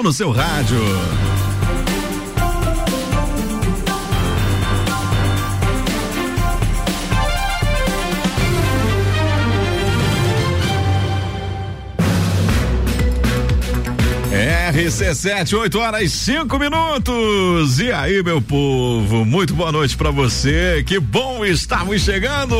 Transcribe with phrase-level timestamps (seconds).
[0.00, 1.39] 1 no seu rádio.
[14.80, 17.78] RC7, 8 horas e 5 minutos.
[17.80, 20.82] E aí, meu povo, muito boa noite para você.
[20.86, 22.56] Que bom estarmos chegando.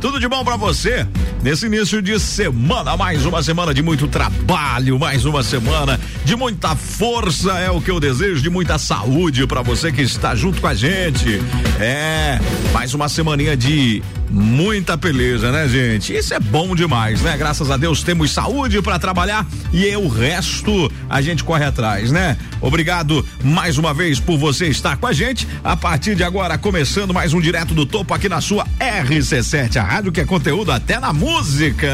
[0.00, 1.06] Tudo de bom para você
[1.44, 2.96] nesse início de semana.
[2.96, 7.52] Mais uma semana de muito trabalho, mais uma semana de muita força.
[7.52, 10.74] É o que eu desejo, de muita saúde para você que está junto com a
[10.74, 11.40] gente.
[11.78, 12.40] É,
[12.72, 16.14] mais uma semaninha de muita beleza, né, gente?
[16.14, 17.36] Isso é bom demais, né?
[17.36, 22.36] Graças a Deus temos saúde para trabalhar e o resto a gente corre atrás, né?
[22.60, 25.46] Obrigado mais uma vez por você estar com a gente.
[25.62, 29.82] A partir de agora, começando mais um direto do topo aqui na sua RC7, a
[29.82, 31.90] rádio que é conteúdo até na música.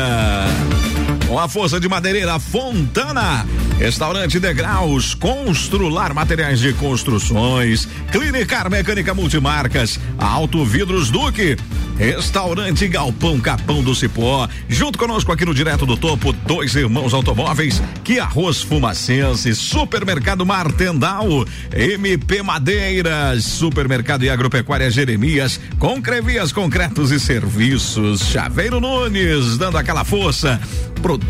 [1.32, 3.46] Com a força de madeireira Fontana,
[3.78, 11.56] restaurante Degraus, Constrular Materiais de Construções, Clinicar Mecânica Multimarcas, Auto Vidros Duque,
[11.96, 17.80] Restaurante Galpão Capão do Cipó, junto conosco aqui no Direto do Topo, dois irmãos automóveis,
[18.04, 28.20] que arroz fumacense, Supermercado Martendal, MP Madeiras, Supermercado e Agropecuária Jeremias, Concrevias Concretos e Serviços,
[28.26, 30.60] Chaveiro Nunes, dando aquela força,
[31.00, 31.21] Produtos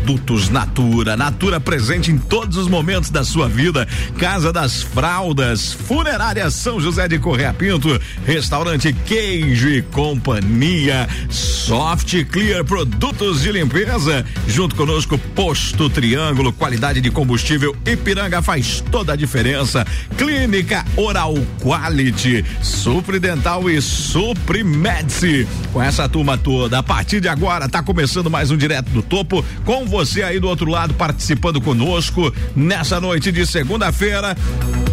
[0.51, 3.87] Natura, Natura presente em todos os momentos da sua vida.
[4.17, 12.63] Casa das Fraldas, Funerária São José de Correia Pinto, Restaurante Queijo e Companhia, Soft Clear
[12.63, 14.25] Produtos de Limpeza.
[14.47, 19.85] Junto conosco, Posto Triângulo, qualidade de combustível Ipiranga faz toda a diferença.
[20.17, 25.47] Clínica Oral Quality, Supridental e Suprimedici.
[25.71, 29.43] Com essa turma toda, a partir de agora, tá começando mais um Direto do Topo
[29.65, 34.35] com você aí do outro lado participando conosco nessa noite de segunda-feira.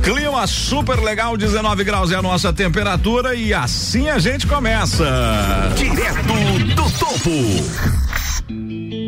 [0.03, 5.05] Clima super legal, 19 graus é a nossa temperatura e assim a gente começa.
[5.77, 9.00] Direto do Topo.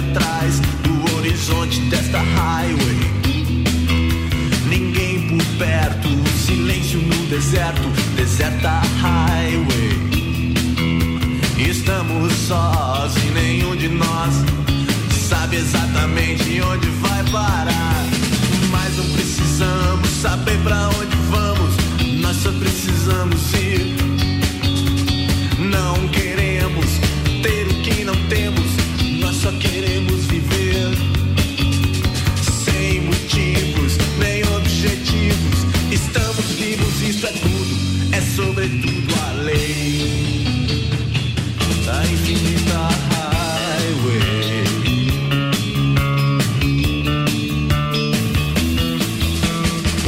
[0.00, 2.98] atrás do horizonte desta highway.
[4.66, 6.08] Ninguém por perto,
[6.46, 10.10] silêncio no deserto, deserta highway.
[11.58, 14.34] Estamos sós e nenhum de nós
[15.28, 18.06] sabe exatamente onde vai parar.
[18.70, 21.74] Mas não precisamos saber para onde vamos,
[22.20, 23.96] nós só precisamos ir.
[25.58, 27.09] Não queremos
[38.40, 40.86] sobretudo a lei.
[41.86, 42.78] A infinita
[43.10, 44.64] highway.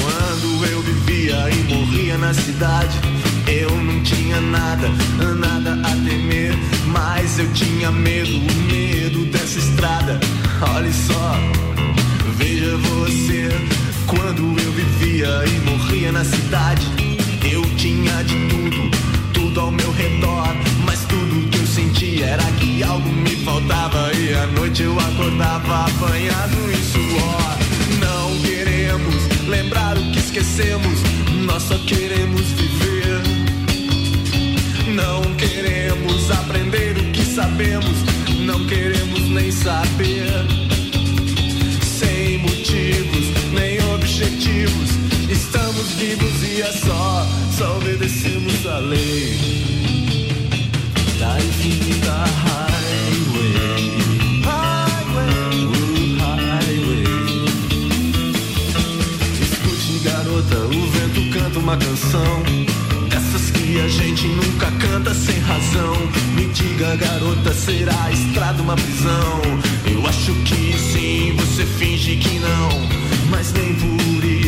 [0.00, 2.98] Quando eu vivia e morria na cidade,
[3.46, 4.88] eu não tinha nada,
[5.38, 6.54] nada a temer.
[6.86, 8.38] Mas eu tinha medo,
[8.72, 10.18] medo dessa estrada.
[10.74, 11.36] Olhe só,
[12.38, 13.48] veja você.
[14.06, 17.11] Quando eu vivia e morria na cidade,
[17.50, 18.90] eu tinha de tudo,
[19.32, 20.48] tudo ao meu redor.
[20.84, 24.12] Mas tudo que eu sentia era que algo me faltava.
[24.14, 27.58] E à noite eu acordava apanhado em suor.
[28.00, 31.00] Não queremos lembrar o que esquecemos.
[31.44, 33.22] Nós só queremos viver.
[34.94, 38.04] Não queremos aprender o que sabemos.
[38.46, 40.46] Não queremos nem saber.
[41.82, 45.11] Sem motivos, nem objetivos
[45.44, 47.26] Estamos vivos e é só,
[47.58, 49.36] só obedecemos a lei
[51.18, 53.90] da infinita highway.
[54.44, 57.04] Highway, highway.
[59.42, 62.42] Escute, garota, o vento canta uma canção.
[63.10, 65.96] Essas que a gente nunca canta sem razão.
[66.36, 69.42] Me diga, garota, será a estrada uma prisão?
[69.92, 72.88] Eu acho que sim, você finge que não,
[73.28, 74.41] mas nem por isso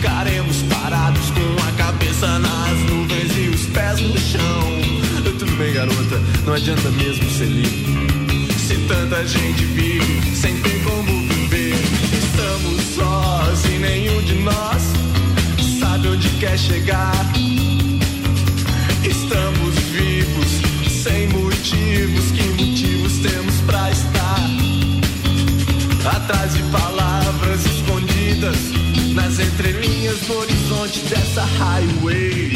[0.00, 4.80] Ficaremos parados com a cabeça nas nuvens e os pés no chão.
[5.38, 8.48] Tudo bem, garota, não adianta mesmo ser livre.
[8.58, 11.74] Se tanta gente vive sem ter como viver,
[12.14, 14.82] estamos sós e nenhum de nós
[15.78, 17.26] sabe onde quer chegar.
[19.04, 24.50] Estamos vivos sem motivos, que motivos temos para estar
[26.16, 26.99] atrás de palavras?
[28.40, 32.52] nas entrelinhas no horizonte dessa highway.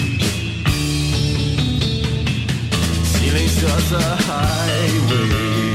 [3.05, 5.74] Silenciosa highway.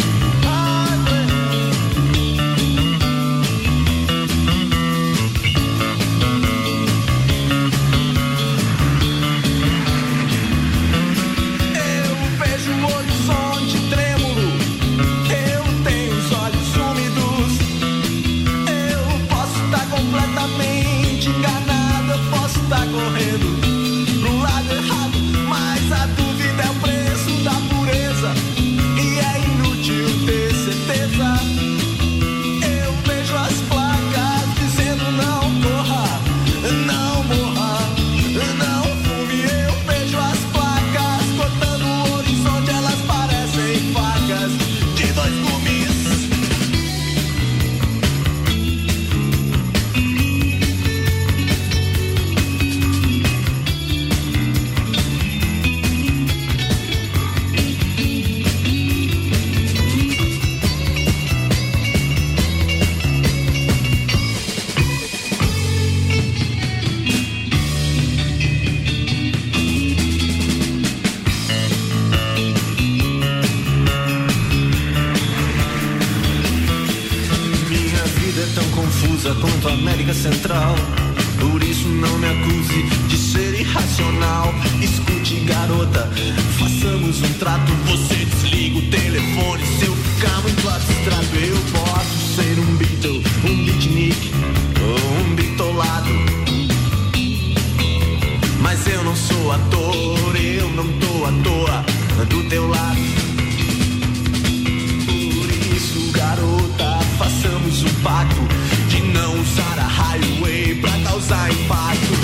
[111.30, 112.16] sai fácil.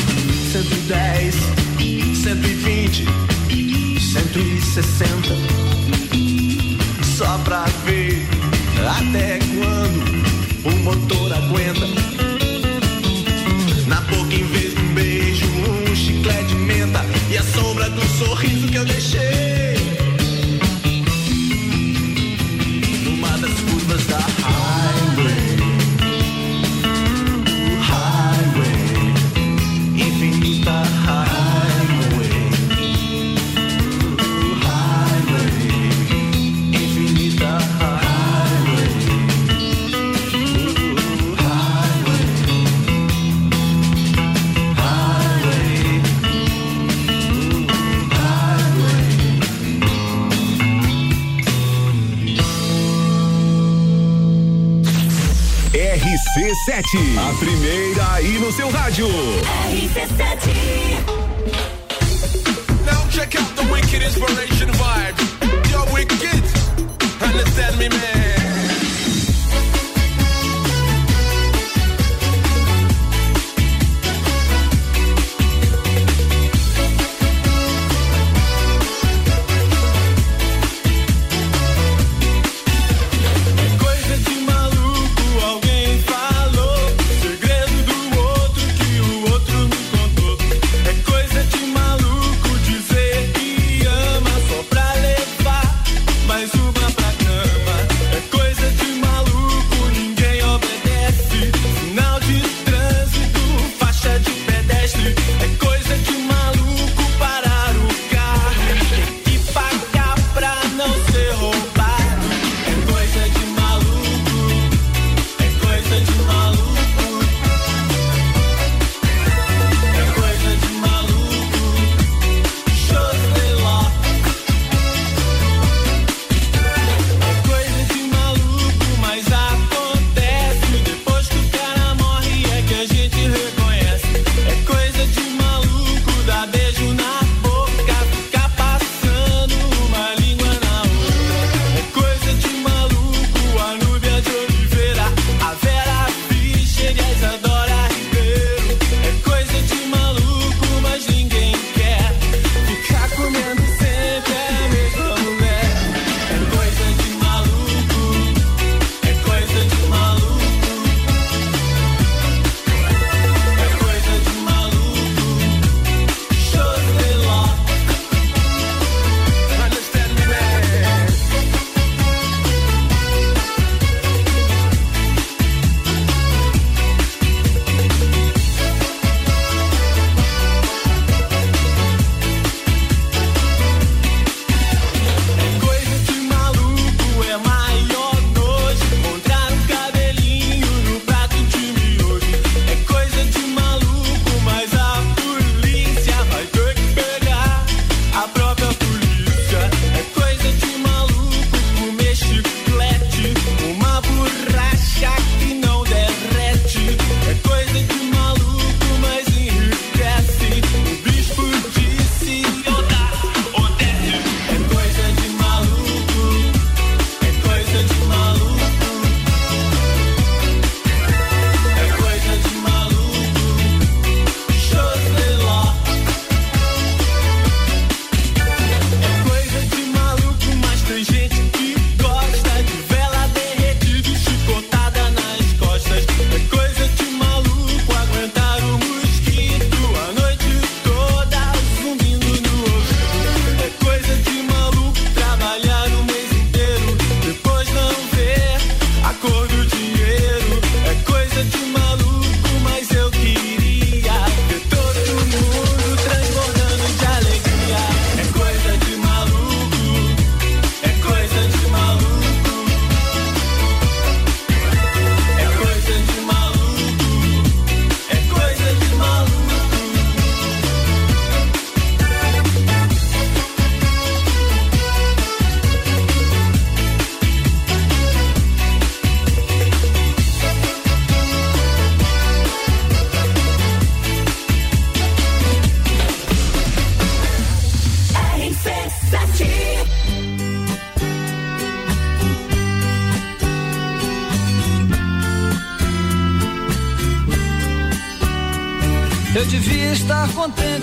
[0.52, 1.36] 110,
[1.78, 3.06] 120,
[4.00, 6.05] 160.
[56.96, 59.08] RC7, a primeira aí no seu rádio.
[59.08, 60.54] RC7.
[62.86, 65.16] Now check out the wicked inspiration vibe.
[65.70, 66.44] You're wicked,
[67.22, 68.35] understand me, man.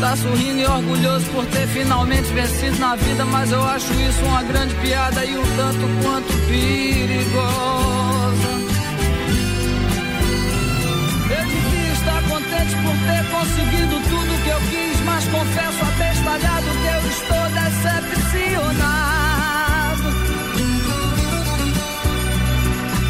[0.00, 4.42] Estar sorrindo e orgulhoso por ter finalmente vencido na vida, mas eu acho isso uma
[4.44, 7.28] grande piada e um tanto quanto perigosa.
[11.28, 16.86] Eu devia estar contente por ter conseguido tudo que eu quis, mas confesso abestalhado que
[16.86, 19.29] eu estou decepcionado.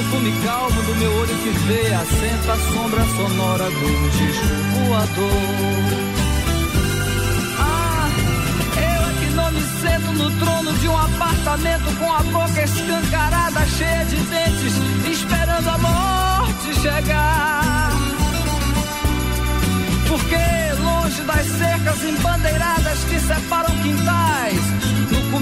[0.00, 4.46] no cume calmo do meu olho que vê, assenta a sombra sonora do disco
[4.86, 5.30] voador.
[7.58, 8.08] Ah,
[8.76, 13.66] eu é que não me sento no trono de um apartamento com a boca escancarada,
[13.66, 14.74] cheia de dentes,
[15.06, 17.89] esperando a morte chegar.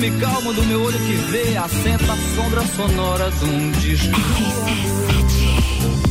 [0.09, 4.15] Cume calmo do meu olho que vê, assenta a sombra sonora de um disco.
[4.15, 6.08] RC7,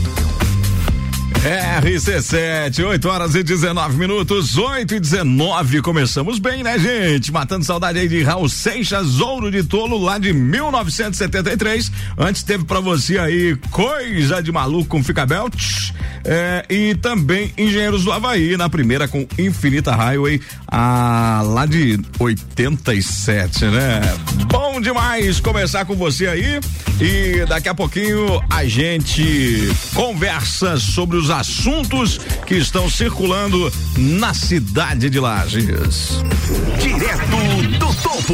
[2.87, 5.81] 8 horas e 19 minutos, 8 e 19.
[5.81, 7.31] Começamos bem, né, gente?
[7.31, 11.91] Matando saudade aí de Raul Seixas, Ouro de Tolo, lá de 1973.
[12.17, 15.91] Antes teve para você aí Coisa de Maluco com Fica Belt.
[16.25, 23.65] É, e também Engenheiros do Havaí, na primeira com Infinita Highway, a, lá de 87,
[23.65, 24.01] né?
[24.47, 26.59] Bom demais começar com você aí.
[26.99, 35.09] E daqui a pouquinho a gente conversa sobre os assuntos que estão circulando na cidade
[35.09, 36.21] de Lages.
[36.79, 37.37] Direto
[37.79, 38.33] do topo.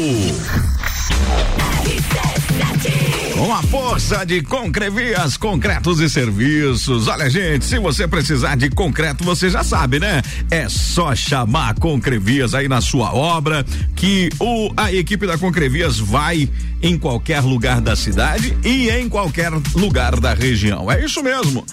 [3.44, 7.08] Com a força de Concrevias, concretos e serviços.
[7.08, 10.22] Olha, gente, se você precisar de concreto, você já sabe, né?
[10.50, 13.62] É só chamar Concrevias aí na sua obra,
[13.94, 16.48] que o, a equipe da Concrevias vai
[16.82, 20.90] em qualquer lugar da cidade e em qualquer lugar da região.
[20.90, 21.66] É isso mesmo.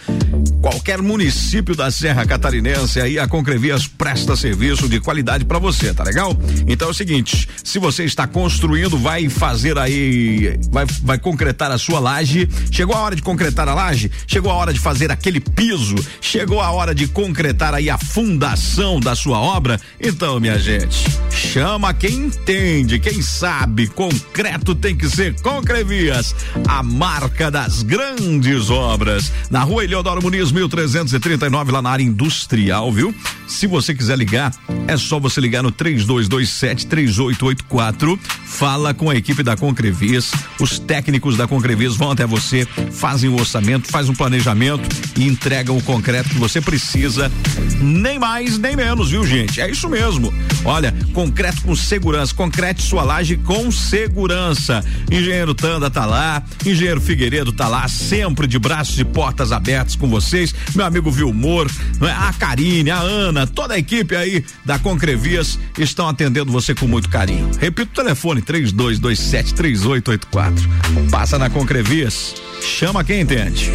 [0.61, 6.03] Qualquer município da Serra Catarinense aí a Concrevias presta serviço de qualidade para você, tá
[6.03, 6.37] legal?
[6.67, 11.77] Então é o seguinte, se você está construindo, vai fazer aí, vai, vai concretar a
[11.77, 12.47] sua laje.
[12.71, 14.09] Chegou a hora de concretar a laje?
[14.25, 15.95] Chegou a hora de fazer aquele piso?
[16.21, 19.77] Chegou a hora de concretar aí a fundação da sua obra?
[19.99, 26.35] Então, minha gente, chama quem entende, quem sabe, concreto tem que que ser Concrevias,
[26.67, 29.31] a marca das grandes obras.
[29.49, 33.15] Na rua Eleodoro Muniz, 1339, lá na área industrial, viu?
[33.47, 34.53] Se você quiser ligar,
[34.87, 38.19] é só você ligar no 3227 3884.
[38.45, 40.31] Fala com a equipe da Concrevias.
[40.59, 45.75] Os técnicos da Concrevias vão até você, fazem o orçamento, faz um planejamento e entregam
[45.75, 47.29] o concreto que você precisa.
[47.81, 49.59] Nem mais, nem menos, viu, gente?
[49.59, 50.33] É isso mesmo.
[50.63, 54.81] Olha, concreto com segurança, concrete sua laje com segurança.
[55.11, 60.07] Engenheiro Tanda tá lá, Engenheiro Figueiredo tá lá, sempre de braços e portas abertas com
[60.07, 60.55] vocês.
[60.73, 61.69] Meu amigo Vilmor,
[62.01, 62.11] é?
[62.11, 67.09] a Karine, a Ana, toda a equipe aí da Concrevias estão atendendo você com muito
[67.09, 67.51] carinho.
[67.59, 70.69] Repito o telefone: 3227 3884.
[71.31, 73.71] Passa na Concrevias, chama quem entende.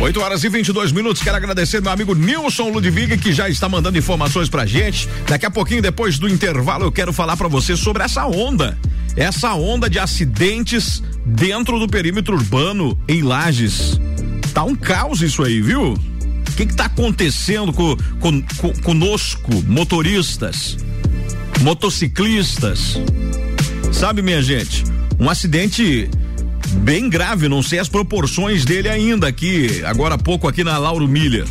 [0.00, 1.20] 8 horas e 22 minutos.
[1.20, 5.08] Quero agradecer meu amigo Nilson Ludwig, que já está mandando informações pra gente.
[5.26, 8.78] Daqui a pouquinho, depois do intervalo, eu quero falar para você sobre essa onda.
[9.16, 14.00] Essa onda de acidentes dentro do perímetro urbano em Lages.
[14.54, 15.94] Tá um caos isso aí, viu?
[15.94, 20.76] O que, que tá acontecendo com, com, com, conosco, motoristas,
[21.62, 22.96] motociclistas?
[23.90, 24.84] Sabe, minha gente,
[25.18, 26.08] um acidente
[26.82, 31.08] bem grave, não sei as proporções dele ainda aqui, agora há pouco aqui na Lauro
[31.08, 31.46] Miller.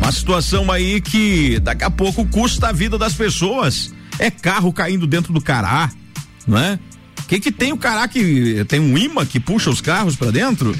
[0.00, 3.92] Uma situação aí que daqui a pouco custa a vida das pessoas.
[4.18, 5.90] É carro caindo dentro do cará,
[6.48, 6.78] é?
[7.20, 10.30] O que que tem o cará que tem um imã que puxa os carros para
[10.30, 10.74] dentro?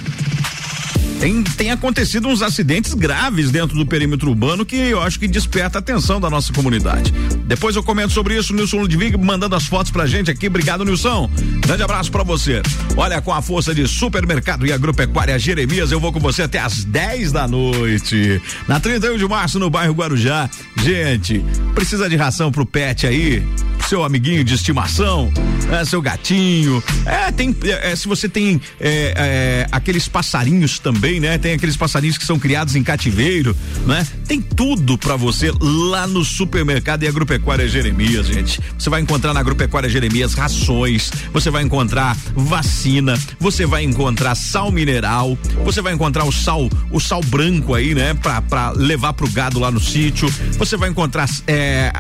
[1.21, 5.79] Tem, tem acontecido uns acidentes graves dentro do perímetro urbano que eu acho que desperta
[5.79, 7.13] a atenção da nossa comunidade.
[7.49, 10.49] Depois eu comento sobre isso, Nilson Ludwig mandando as fotos pra gente aqui.
[10.49, 11.31] Obrigado, Nilson.
[11.63, 12.61] Grande abraço para você.
[12.95, 16.85] Olha, com a força de supermercado e agropecuária Jeremias, eu vou com você até às
[16.85, 18.43] 10 da noite.
[18.69, 20.51] Na 31 de março, no bairro Guarujá.
[20.77, 21.43] Gente,
[21.75, 23.43] precisa de ração pro pet aí?
[23.89, 25.33] Seu amiguinho de estimação,
[25.73, 26.83] é, seu gatinho.
[27.07, 27.57] É, tem.
[27.65, 31.39] É, se você tem é, é, aqueles passarinhos também, né?
[31.39, 33.57] Tem aqueles passarinhos que são criados em cativeiro,
[33.87, 34.07] né?
[34.29, 38.61] Tem tudo para você lá no supermercado e agropecuária Jeremias, gente.
[38.79, 44.71] Você vai encontrar na agropecuária Jeremias rações, você vai encontrar vacina, você vai encontrar sal
[44.71, 48.13] mineral, você vai encontrar o sal, o sal branco aí, né?
[48.13, 50.31] Pra levar pro gado lá no sítio.
[50.59, 51.91] Você vai encontrar é,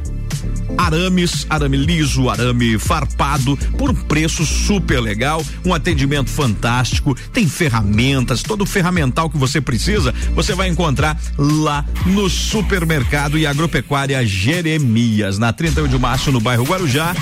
[0.78, 8.42] arames, arame liso, arame farpado, por um preço super legal, um atendimento fantástico, tem ferramentas,
[8.42, 15.38] todo o ferramental que você precisa, você vai encontrar lá no supermercado e agropecuária Jeremias,
[15.38, 17.14] na 31 de março, no bairro Guarujá.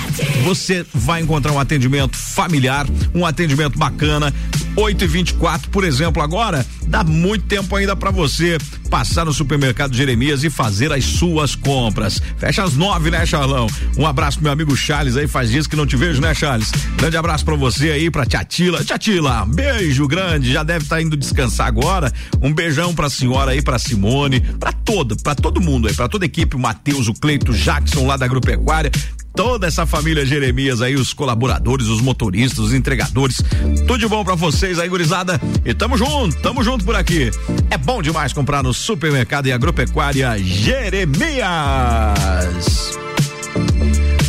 [0.43, 4.33] Você vai encontrar um atendimento familiar, um atendimento bacana.
[4.77, 8.57] 8 e 24 por exemplo, agora dá muito tempo ainda para você
[8.89, 12.21] passar no supermercado Jeremias e fazer as suas compras.
[12.37, 13.67] Fecha às nove, né, Charlão?
[13.97, 16.71] Um abraço pro meu amigo Charles aí, faz dias que não te vejo, né, Charles?
[16.95, 18.83] Grande abraço para você aí, pra Tiatila.
[18.83, 22.11] Tiatila, beijo grande, já deve estar tá indo descansar agora.
[22.41, 26.23] Um beijão pra senhora aí, pra Simone, pra toda, pra todo mundo aí, pra toda
[26.25, 28.91] a equipe, o Matheus, o Cleito, o Jackson lá da Agropecuária
[29.37, 33.37] toda essa família Jeremias aí, os colaboradores, os motoristas, os entregadores.
[33.85, 35.39] Tudo de bom para vocês aí, gurizada.
[35.63, 37.29] E tamo junto, tamo junto por aqui.
[37.69, 41.45] É bom demais comprar no supermercado e agropecuária Jeremias.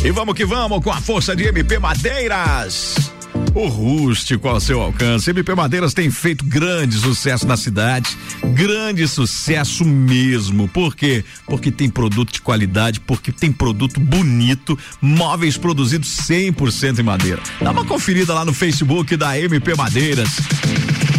[0.05, 3.11] E vamos que vamos com a força de MP Madeiras.
[3.53, 5.29] O rústico ao seu alcance.
[5.29, 8.17] MP Madeiras tem feito grande sucesso na cidade,
[8.53, 10.67] grande sucesso mesmo.
[10.67, 11.23] Por quê?
[11.45, 17.41] Porque tem produto de qualidade, porque tem produto bonito, móveis produzidos 100% em madeira.
[17.61, 20.29] Dá uma conferida lá no Facebook da MP Madeiras.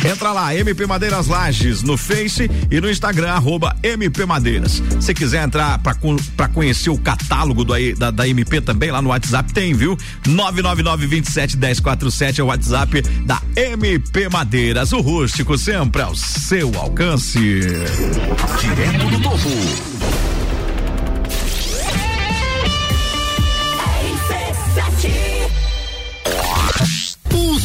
[0.05, 4.83] Entra lá, MP Madeiras Lages, no Face e no Instagram, arroba MP Madeiras.
[4.99, 9.53] Se quiser entrar para conhecer o catálogo do, da, da MP também, lá no WhatsApp
[9.53, 9.97] tem, viu?
[10.27, 14.93] 999 27 1047 é o WhatsApp da MP Madeiras.
[14.93, 17.39] O rústico sempre ao seu alcance.
[17.39, 19.90] Direto do topo.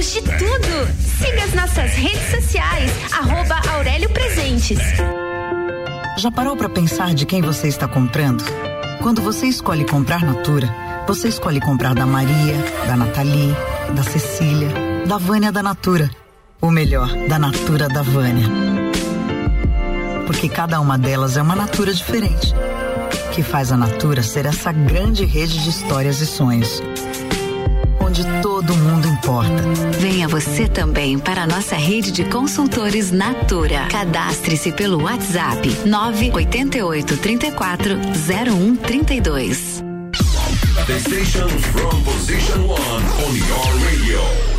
[0.00, 0.88] temos de tudo.
[1.18, 4.78] Siga as nossas redes sociais, arroba Aurélio Presentes.
[6.16, 8.42] Já parou para pensar de quem você está comprando?
[9.02, 10.68] Quando você escolhe comprar Natura,
[11.06, 12.54] Você escolhe comprar da Maria,
[12.86, 13.52] da Nathalie,
[13.96, 14.68] da Cecília,
[15.06, 16.08] da Vânia da Natura.
[16.60, 18.46] O melhor, da Natura da Vânia.
[20.24, 22.54] Porque cada uma delas é uma Natura diferente.
[23.32, 26.80] Que faz a Natura ser essa grande rede de histórias e sonhos.
[29.30, 29.62] Importa.
[30.00, 33.86] Venha você também para a nossa rede de consultores Natura.
[33.88, 37.94] Cadastre-se pelo WhatsApp 988 34
[38.26, 39.84] 0132.
[40.84, 44.49] The station from position one on your radio.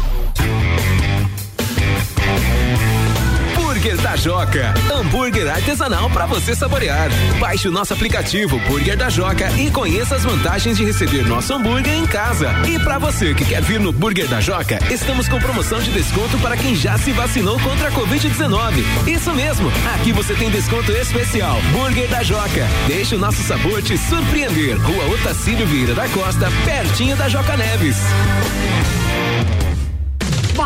[3.82, 4.74] Burger da Joca.
[4.94, 7.10] Hambúrguer artesanal para você saborear.
[7.40, 11.96] Baixe o nosso aplicativo Burger da Joca e conheça as vantagens de receber nosso hambúrguer
[11.96, 12.54] em casa.
[12.70, 16.38] E para você que quer vir no Burger da Joca, estamos com promoção de desconto
[16.38, 18.84] para quem já se vacinou contra a Covid-19.
[19.08, 21.60] Isso mesmo, aqui você tem desconto especial.
[21.72, 22.68] Burger da Joca.
[22.86, 24.78] Deixe o nosso sabor te surpreender.
[24.80, 27.98] Rua Otacílio Vieira da Costa, pertinho da Joca Neves.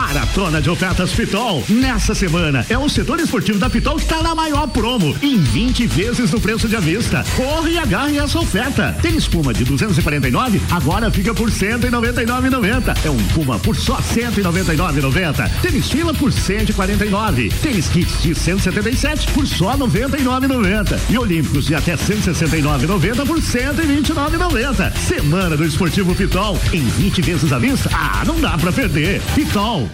[0.05, 1.63] Maratona de ofertas Pitol.
[1.67, 5.17] Nessa semana é o setor esportivo da Pitol que está na maior promo.
[5.19, 7.25] Em 20 vezes no preço de avista.
[7.35, 8.95] Corre e agarre essa oferta.
[9.01, 12.95] Tênis Puma de 249, agora fica por 199,90.
[13.03, 15.49] É um Puma por só 199,90.
[15.63, 17.49] Tênis Fila por 149.
[17.63, 20.99] Tênis Kits de 177 por só 99,90.
[21.09, 24.95] E Olímpicos de até 169,90 por 129,90.
[24.97, 26.59] Semana do Esportivo Pitol.
[26.71, 27.89] Em 20 vezes à vista.
[27.91, 29.19] Ah, não dá pra perder.
[29.33, 29.89] Pitol.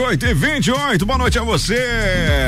[0.00, 1.78] 8 e 28, boa noite a você.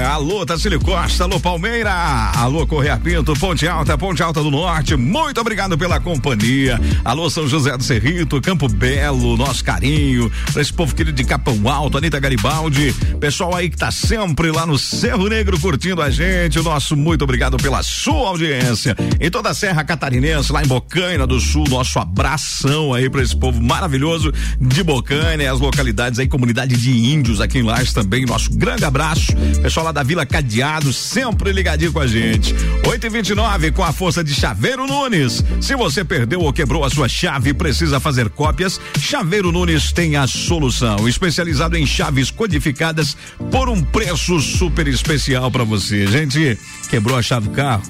[0.09, 1.92] Alô, Tacílio Costa, alô, Palmeira,
[2.37, 6.80] alô, Correia Pinto, Ponte Alta, Ponte Alta do Norte, muito obrigado pela companhia.
[7.04, 11.68] Alô, São José do Cerrito, Campo Belo, nosso carinho, pra esse povo querido de Capão
[11.68, 16.61] Alto, Anitta Garibaldi, pessoal aí que tá sempre lá no Cerro Negro curtindo a gente,
[16.61, 18.96] o nosso muito obrigado pela sua audiência.
[19.20, 23.37] Em toda a Serra Catarinense, lá em Bocaina do Sul, nosso abração aí pra esse
[23.37, 28.27] povo maravilhoso de Bocaina e as localidades aí, comunidade de índios aqui em Lages também,
[28.27, 29.35] nosso grande abraço.
[29.62, 32.55] Pessoal lá da Vila Cadeado, sempre ligadinho com a gente.
[32.87, 35.42] 8 e 29 com a força de Chaveiro Nunes.
[35.62, 40.16] Se você perdeu ou quebrou a sua chave e precisa fazer cópias, Chaveiro Nunes tem
[40.16, 41.09] a solução.
[41.09, 43.16] Especializado em chaves codificadas
[43.51, 46.07] por um preço super especial para você.
[46.07, 46.59] Gente,
[46.90, 47.83] quebrou a chave do carro?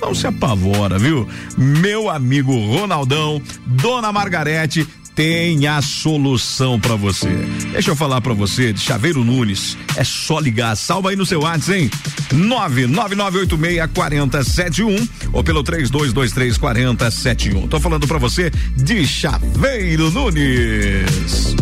[0.00, 1.28] Não se apavora, viu?
[1.56, 4.86] Meu amigo Ronaldão, Dona Margarete,
[5.18, 7.26] tem a solução para você.
[7.72, 9.76] Deixa eu falar para você de Chaveiro Nunes.
[9.96, 10.76] É só ligar.
[10.76, 11.90] Salva aí no seu WhatsApp, hein?
[12.32, 17.68] 999864071 ou pelo 32234071.
[17.68, 21.56] Tô falando para você de Chaveiro Nunes.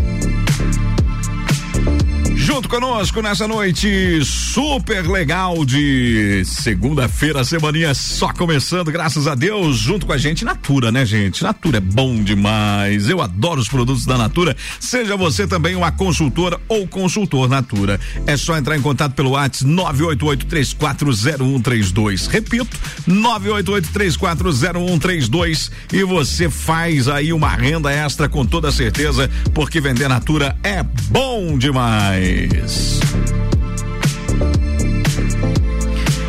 [2.56, 10.06] Junto conosco nessa noite super legal de segunda-feira, semaninha só começando, graças a Deus, junto
[10.06, 11.42] com a gente Natura, né, gente?
[11.42, 13.10] Natura é bom demais.
[13.10, 14.56] Eu adoro os produtos da Natura.
[14.80, 18.00] Seja você também uma consultora ou consultor Natura.
[18.26, 22.26] É só entrar em contato pelo WhatsApp 988340132.
[22.26, 22.74] Repito,
[23.06, 30.82] 988340132 e você faz aí uma renda extra com toda certeza, porque vender Natura é
[30.82, 32.45] bom demais.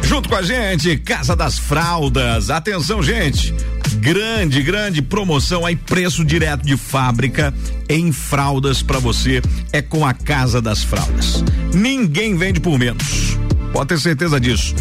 [0.04, 2.50] Junto com a gente, Casa das Fraldas.
[2.50, 3.54] Atenção, gente.
[4.00, 7.54] Grande, grande promoção aí, preço direto de fábrica
[7.90, 11.44] em fraldas para você é com a Casa das Fraldas.
[11.74, 13.38] Ninguém vende por menos.
[13.72, 14.74] Pode ter certeza disso.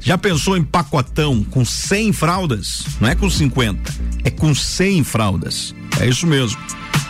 [0.00, 2.84] Já pensou em pacotão com 100 fraldas?
[3.00, 5.74] Não é com 50, é com 100 fraldas.
[6.00, 6.60] É isso mesmo.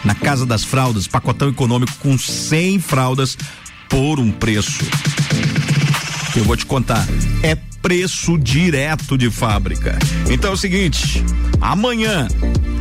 [0.04, 3.38] Na Casa das Fraldas, pacotão econômico com 100 fraldas
[3.88, 4.84] por um preço.
[6.36, 7.06] Eu vou te contar.
[7.42, 9.98] É preço direto de fábrica.
[10.30, 11.22] Então é o seguinte:
[11.60, 12.26] amanhã,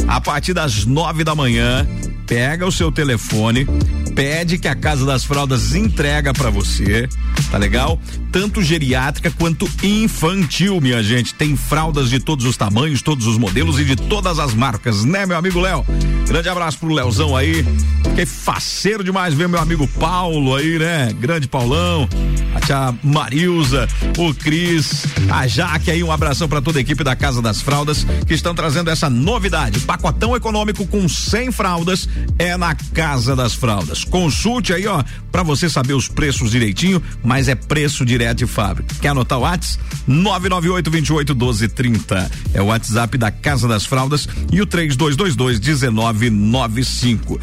[0.07, 1.87] a partir das nove da manhã,
[2.25, 3.67] pega o seu telefone,
[4.15, 7.07] pede que a Casa das Fraldas entrega para você,
[7.51, 7.99] tá legal?
[8.31, 11.33] Tanto geriátrica quanto infantil, minha gente.
[11.33, 15.25] Tem fraldas de todos os tamanhos, todos os modelos e de todas as marcas, né,
[15.25, 15.85] meu amigo Léo?
[16.27, 17.65] Grande abraço pro Leozão aí,
[18.13, 21.11] Fiquei faceiro demais ver meu amigo Paulo aí, né?
[21.19, 22.07] Grande Paulão,
[22.53, 23.87] a tia Marilza,
[24.19, 28.05] o Cris, a Jaque aí, um abração para toda a equipe da Casa das Fraldas
[28.27, 29.79] que estão trazendo essa novidade.
[29.79, 34.02] Pacotão econômico com 100 fraldas é na Casa das Fraldas.
[34.03, 38.95] Consulte aí, ó, para você saber os preços direitinho, mas é preço direto de fábrica.
[39.01, 39.83] Quer anotar o WhatsApp?
[40.07, 42.31] 998 28 12 30.
[42.53, 47.39] É o WhatsApp da Casa das Fraldas e o 3222 1995.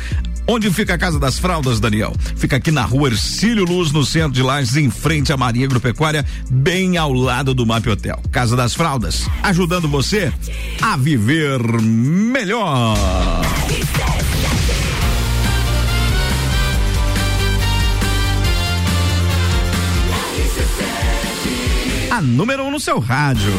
[0.47, 2.13] Onde fica a Casa das Fraldas, Daniel?
[2.37, 6.27] Fica aqui na rua Ercílio Luz, no centro de Lages, em frente à Maria Agropecuária,
[6.51, 8.21] bem ao lado do Map Hotel.
[8.33, 10.33] Casa das Fraldas, ajudando você
[10.83, 12.97] a viver melhor.
[22.21, 23.53] Número um no seu rádio.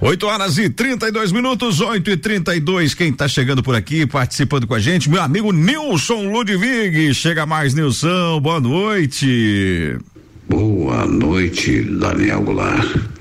[0.00, 4.74] Oito horas e 32 minutos, 8 e 32 Quem tá chegando por aqui, participando com
[4.74, 7.14] a gente, meu amigo Nilson Ludwig.
[7.14, 8.40] Chega mais, Nilson.
[8.40, 9.96] Boa noite.
[10.48, 13.11] Boa noite, Daniel Goulart.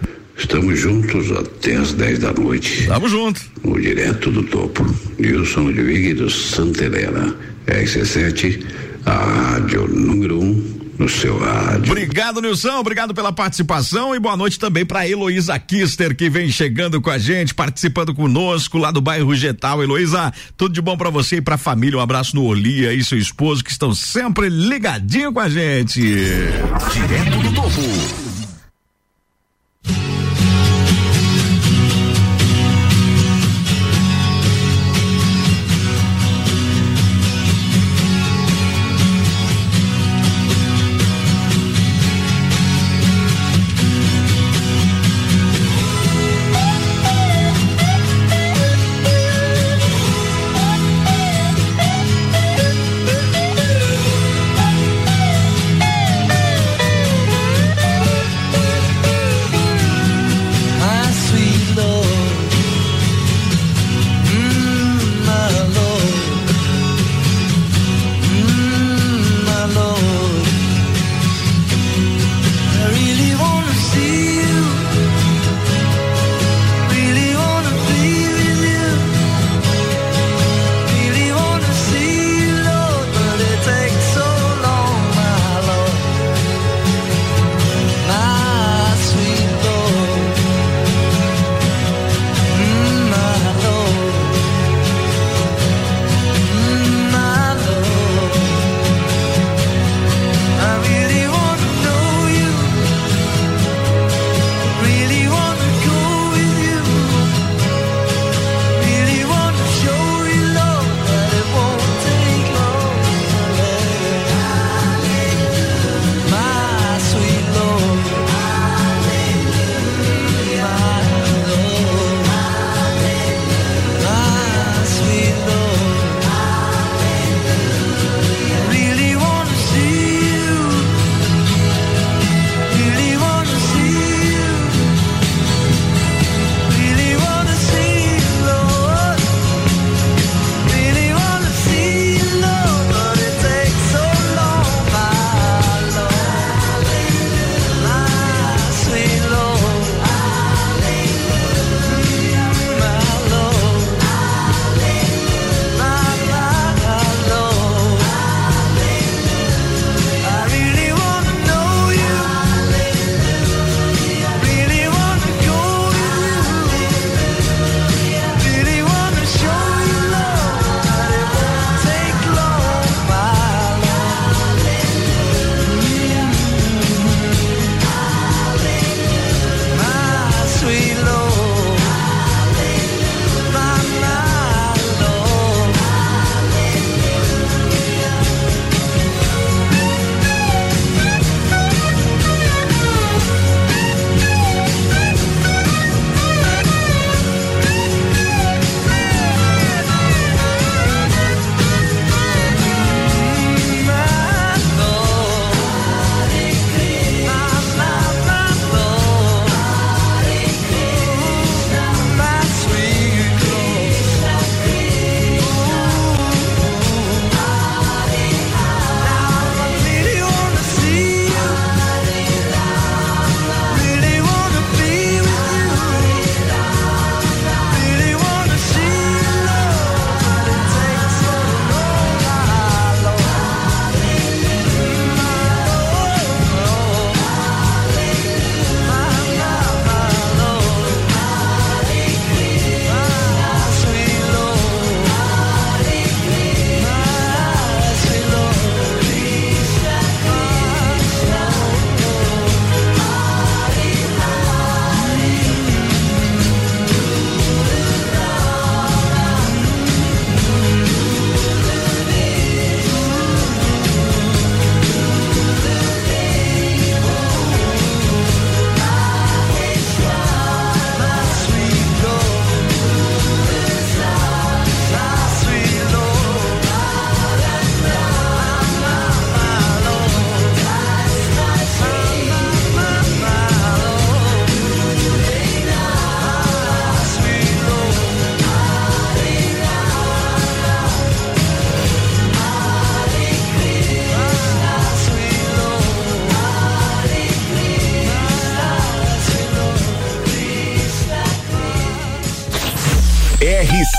[0.41, 2.81] Estamos juntos até as 10 da noite.
[2.81, 3.43] Estamos juntos.
[3.63, 4.83] O Direto do Topo.
[5.19, 7.33] Nilson Ludwig do Santa Helena.
[7.67, 8.65] RC7,
[9.05, 11.91] a rádio número 1 um no seu rádio.
[11.91, 12.79] Obrigado, Nilson.
[12.79, 17.19] Obrigado pela participação e boa noite também para Heloísa Kister, que vem chegando com a
[17.19, 19.83] gente, participando conosco lá do bairro Getal.
[19.83, 21.99] Heloísa, tudo de bom para você e pra família.
[21.99, 26.01] Um abraço no Olia e seu esposo que estão sempre ligadinho com a gente.
[26.01, 28.30] Direto do Topo.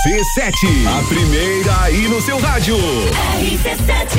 [0.05, 2.75] RC7, a primeira aí no seu rádio.
[3.39, 4.12] RC7.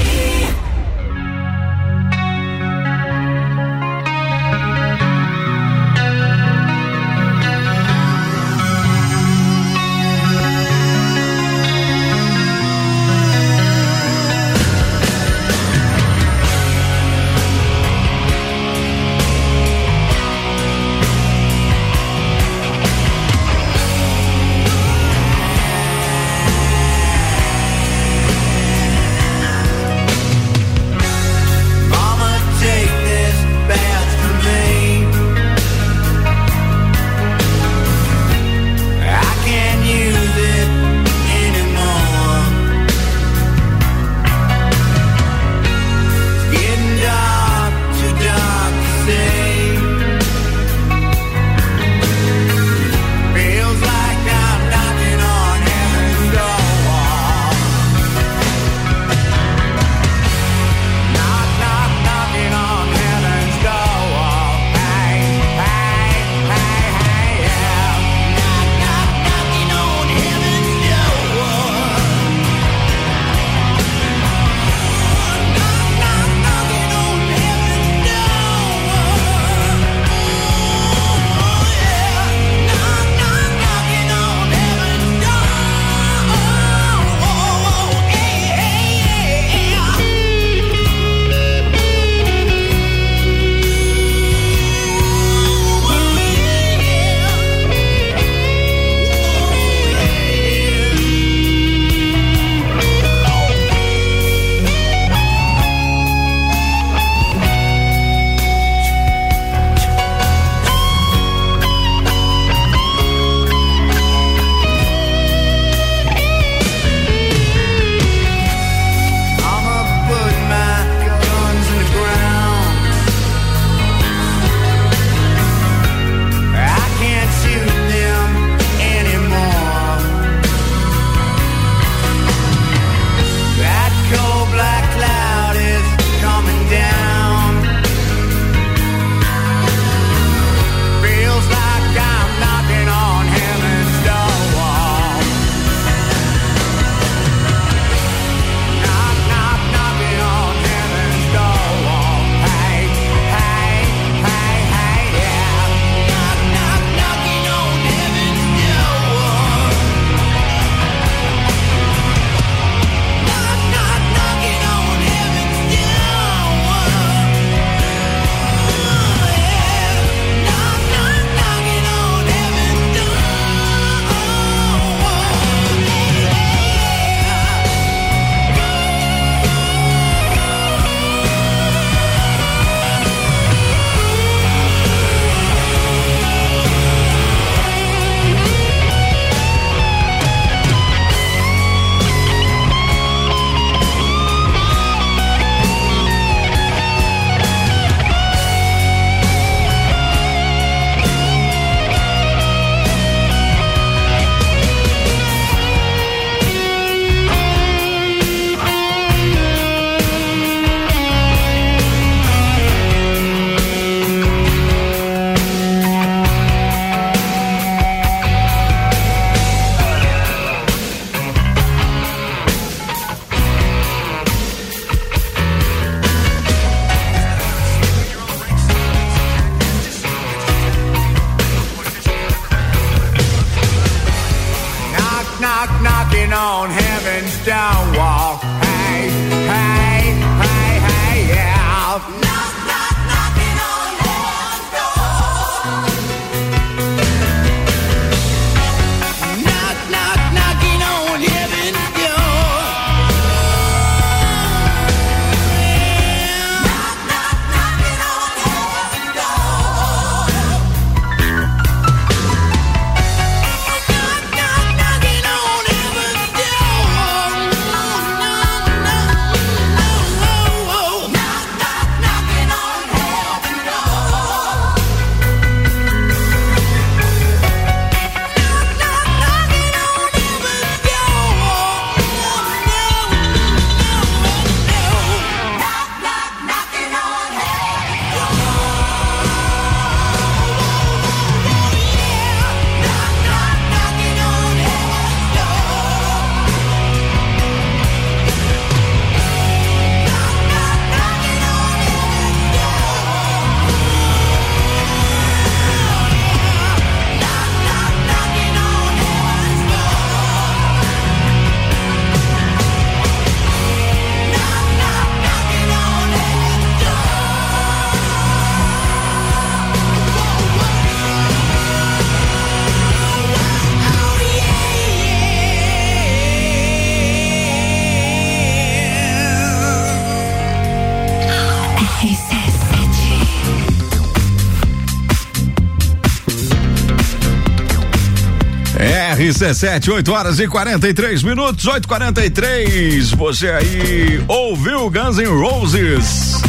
[339.35, 343.16] RC7, 8 horas e 43 minutos, 8h43.
[343.16, 346.41] Você aí ouviu Guns N' Roses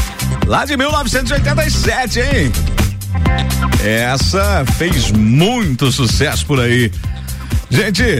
[0.45, 2.51] lá de 1987, hein?
[3.83, 6.91] Essa fez muito sucesso por aí.
[7.71, 8.19] Gente,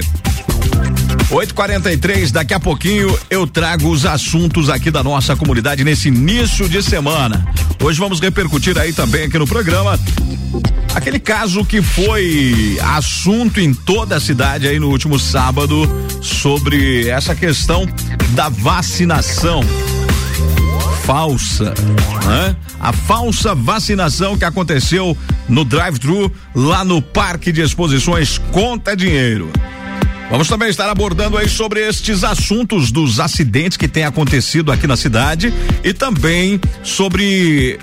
[1.30, 6.82] 8:43 daqui a pouquinho eu trago os assuntos aqui da nossa comunidade nesse início de
[6.82, 7.45] semana.
[7.84, 9.99] Hoje vamos repercutir aí também aqui no programa
[10.95, 15.87] aquele caso que foi assunto em toda a cidade aí no último sábado
[16.21, 17.85] sobre essa questão
[18.29, 19.61] da vacinação
[21.03, 21.73] falsa,
[22.25, 22.55] né?
[22.79, 25.15] A falsa vacinação que aconteceu
[25.47, 29.51] no drive-thru lá no Parque de Exposições Conta Dinheiro.
[30.29, 34.97] Vamos também estar abordando aí sobre estes assuntos dos acidentes que têm acontecido aqui na
[34.97, 37.77] cidade e também sobre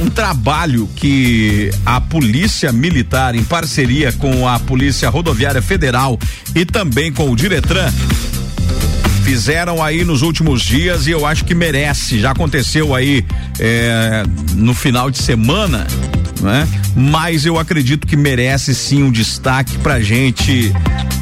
[0.00, 6.18] um trabalho que a Polícia Militar, em parceria com a Polícia Rodoviária Federal
[6.54, 7.92] e também com o Diretran,
[9.22, 12.18] fizeram aí nos últimos dias e eu acho que merece.
[12.18, 13.24] Já aconteceu aí
[13.58, 14.24] é,
[14.54, 15.86] no final de semana,
[16.40, 16.66] né?
[16.96, 20.72] Mas eu acredito que merece sim um destaque pra gente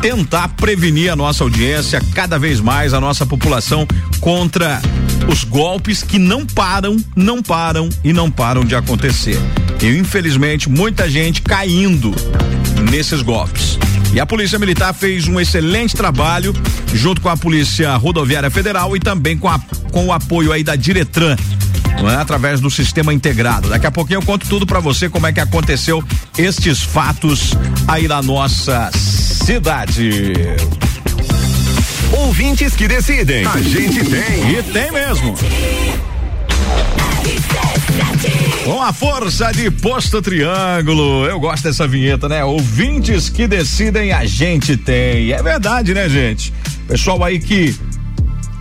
[0.00, 3.86] tentar prevenir a nossa audiência, cada vez mais a nossa população
[4.20, 4.80] contra
[5.28, 9.38] os golpes que não param, não param e não param de acontecer.
[9.80, 12.12] E infelizmente muita gente caindo
[12.90, 13.78] nesses golpes.
[14.12, 16.54] E a Polícia Militar fez um excelente trabalho
[16.94, 19.60] junto com a Polícia Rodoviária Federal e também com, a,
[19.92, 21.36] com o apoio aí da Diretran.
[21.98, 22.14] É?
[22.14, 23.68] através do sistema integrado.
[23.68, 26.02] Daqui a pouquinho eu conto tudo para você como é que aconteceu
[26.38, 27.54] estes fatos
[27.88, 30.32] aí na nossa cidade.
[32.12, 33.44] Ouvintes que decidem.
[33.44, 34.58] A gente tem.
[34.58, 35.34] E tem mesmo.
[38.64, 41.26] Com a força de Posto Triângulo.
[41.26, 42.44] Eu gosto dessa vinheta, né?
[42.44, 45.32] Ouvintes que decidem, a gente tem.
[45.32, 46.52] É verdade, né, gente?
[46.86, 47.76] Pessoal aí que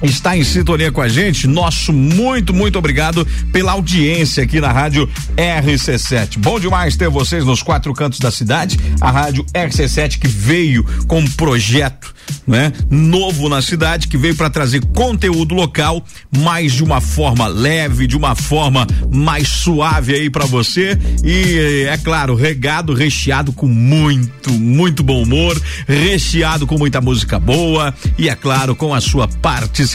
[0.02, 1.48] está em sintonia com a gente.
[1.48, 6.38] Nosso muito, muito obrigado pela audiência aqui na Rádio RC7.
[6.38, 8.78] Bom demais ter vocês nos quatro cantos da cidade.
[9.02, 12.74] A Rádio RC7 que veio com um projeto né?
[12.89, 16.04] Novo na cidade que veio para trazer conteúdo local,
[16.38, 21.98] mas de uma forma leve, de uma forma mais suave aí para você e é
[21.98, 28.36] claro, regado, recheado com muito, muito bom humor, recheado com muita música boa e é
[28.36, 29.87] claro, com a sua participação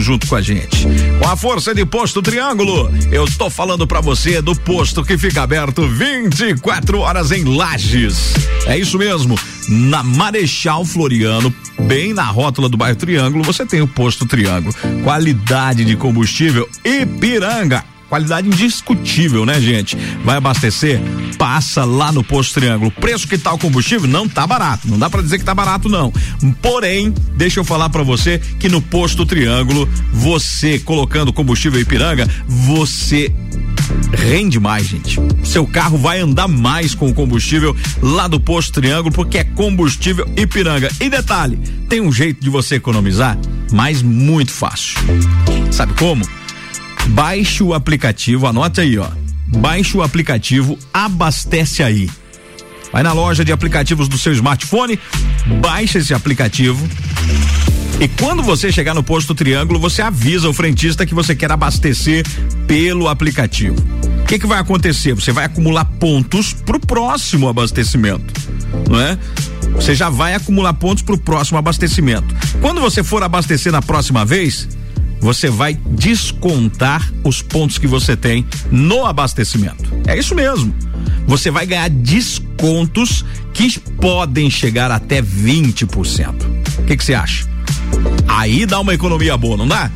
[0.00, 0.86] junto com a gente.
[1.20, 5.42] Com a força de Posto Triângulo, eu tô falando para você do posto que fica
[5.42, 8.34] aberto 24 horas em Lages.
[8.66, 9.38] É isso mesmo,
[9.68, 14.74] na Marechal Floriano, bem na rótula do bairro Triângulo, você tem o posto Triângulo.
[15.02, 17.84] Qualidade de combustível Ipiranga.
[18.10, 19.96] Qualidade indiscutível, né, gente?
[20.24, 21.00] Vai abastecer?
[21.38, 22.90] Passa lá no posto Triângulo.
[22.90, 24.08] Preço que tá o combustível?
[24.08, 24.88] Não tá barato.
[24.88, 26.12] Não dá para dizer que tá barato, não.
[26.60, 33.32] Porém, deixa eu falar para você que no posto Triângulo, você colocando combustível Ipiranga, você
[34.12, 35.20] rende mais, gente.
[35.44, 40.26] Seu carro vai andar mais com o combustível lá do posto Triângulo, porque é combustível
[40.36, 40.90] Ipiranga.
[41.00, 41.56] E detalhe,
[41.88, 43.38] tem um jeito de você economizar,
[43.70, 44.98] mas muito fácil.
[45.70, 46.39] Sabe como?
[47.10, 49.08] Baixe o aplicativo, anote aí, ó.
[49.46, 52.08] Baixe o aplicativo Abastece aí.
[52.92, 54.98] Vai na loja de aplicativos do seu smartphone,
[55.60, 56.88] baixa esse aplicativo.
[58.00, 62.24] E quando você chegar no posto Triângulo, você avisa o frentista que você quer abastecer
[62.66, 63.76] pelo aplicativo.
[64.22, 65.12] O que, que vai acontecer?
[65.12, 68.32] Você vai acumular pontos para o próximo abastecimento,
[68.88, 69.18] não é?
[69.74, 72.34] Você já vai acumular pontos para o próximo abastecimento.
[72.60, 74.68] Quando você for abastecer na próxima vez,
[75.20, 79.84] você vai descontar os pontos que você tem no abastecimento.
[80.06, 80.74] É isso mesmo.
[81.26, 86.34] Você vai ganhar descontos que podem chegar até 20%.
[86.78, 87.46] O que você acha?
[88.26, 89.90] Aí dá uma economia boa, não dá?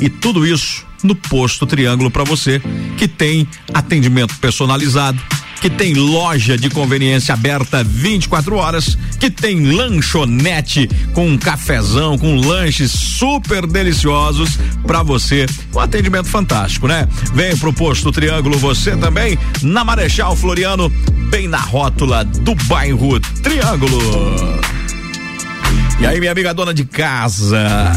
[0.00, 2.60] E tudo isso no posto Triângulo para você,
[2.96, 5.20] que tem atendimento personalizado
[5.60, 12.36] que tem loja de conveniência aberta 24 horas, que tem lanchonete com um cafezão, com
[12.36, 15.46] lanches super deliciosos para você.
[15.74, 17.08] Um atendimento fantástico, né?
[17.34, 20.88] Vem pro posto Triângulo você também na Marechal Floriano,
[21.30, 23.98] bem na rótula do bairro Triângulo.
[26.00, 27.92] E aí, minha amiga dona de casa,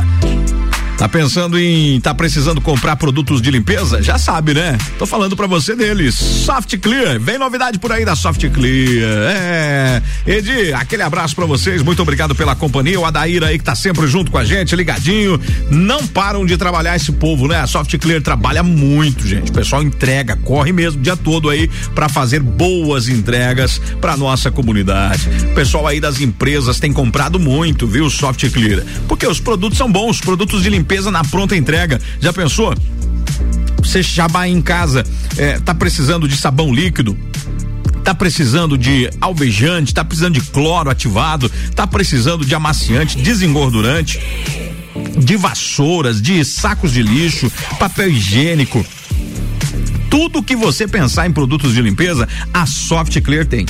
[1.02, 4.04] Tá pensando em tá precisando comprar produtos de limpeza?
[4.04, 4.78] Já sabe, né?
[5.00, 6.14] Tô falando para você deles.
[6.14, 9.32] Soft Clear, vem novidade por aí da Soft Clear.
[9.36, 10.02] É.
[10.28, 11.82] Edi, aquele abraço para vocês.
[11.82, 13.00] Muito obrigado pela companhia.
[13.00, 15.42] O Adair aí que tá sempre junto com a gente, ligadinho.
[15.72, 17.60] Não param de trabalhar esse povo, né?
[17.60, 19.50] A Soft Clear trabalha muito, gente.
[19.50, 24.52] O pessoal entrega, corre mesmo o dia todo aí para fazer boas entregas para nossa
[24.52, 25.28] comunidade.
[25.50, 28.08] O pessoal aí das empresas tem comprado muito, viu?
[28.08, 28.84] Soft Clear.
[29.08, 32.02] Porque os produtos são bons, produtos de limpeza na pronta entrega.
[32.20, 32.76] Já pensou?
[33.78, 35.04] Você já vai em casa,
[35.38, 37.18] é, tá precisando de sabão líquido,
[38.04, 44.20] tá precisando de alvejante, tá precisando de cloro ativado, tá precisando de amaciante, desengordurante,
[45.18, 48.86] de vassouras, de sacos de lixo, papel higiênico.
[50.10, 53.66] Tudo que você pensar em produtos de limpeza, a Soft Clear tem.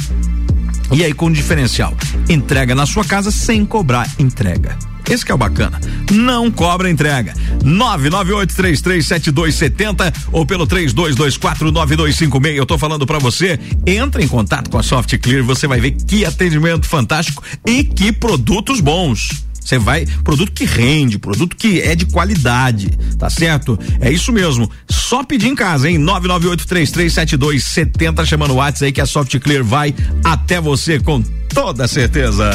[0.91, 1.95] E aí com diferencial,
[2.27, 4.77] entrega na sua casa sem cobrar entrega.
[5.09, 5.79] Esse que é o bacana.
[6.11, 7.33] Não cobra entrega.
[7.63, 12.55] 998337270 ou pelo 32249256.
[12.55, 15.91] Eu tô falando para você, entra em contato com a Soft Clear, você vai ver
[15.91, 19.29] que atendimento fantástico e que produtos bons.
[19.63, 23.79] Você vai, produto que rende, produto que é de qualidade, tá certo?
[23.99, 24.67] É isso mesmo.
[24.89, 25.97] Só pedir em casa, hein?
[25.99, 29.93] 998337270 chamando o WhatsApp aí que a Soft Clear vai
[30.23, 32.51] até você com toda certeza.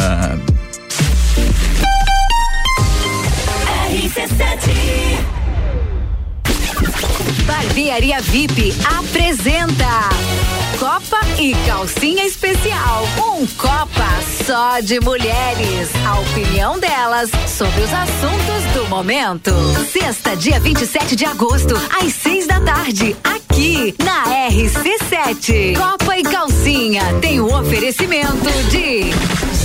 [7.45, 10.09] Barbearia VIP apresenta
[10.78, 13.05] Copa e Calcinha Especial.
[13.18, 14.09] Um Copa
[14.45, 15.91] só de mulheres.
[16.07, 19.51] A opinião delas sobre os assuntos do momento.
[19.93, 25.76] Sexta, dia 27 de agosto, às seis da tarde, aqui na RC7.
[25.76, 29.55] Copa e Calcinha tem o um oferecimento de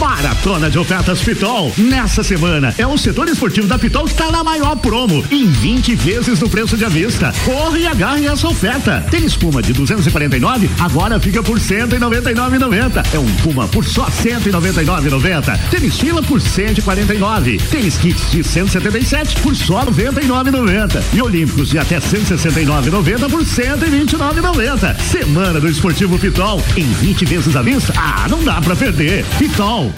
[0.00, 1.70] Maratona de ofertas Pitol.
[1.76, 5.22] Nessa semana é o setor esportivo da Pitol que está na maior promo.
[5.30, 7.34] Em 20 vezes no preço de avista.
[7.44, 9.04] Corre e agarre essa oferta.
[9.10, 13.04] Tem espuma de 249, agora fica por 199,90.
[13.12, 15.58] É um Puma por só 199,90.
[15.70, 17.58] Tênis fila por 149.
[17.70, 21.02] Tênis kits de 177 por só 99,90.
[21.12, 24.98] E Olímpicos de até 169,90 por 129,90.
[24.98, 26.62] Semana do Esportivo Pitol.
[26.74, 27.92] Em 20 vezes à vista.
[27.94, 29.26] Ah, não dá pra perder.
[29.38, 29.89] Pitol.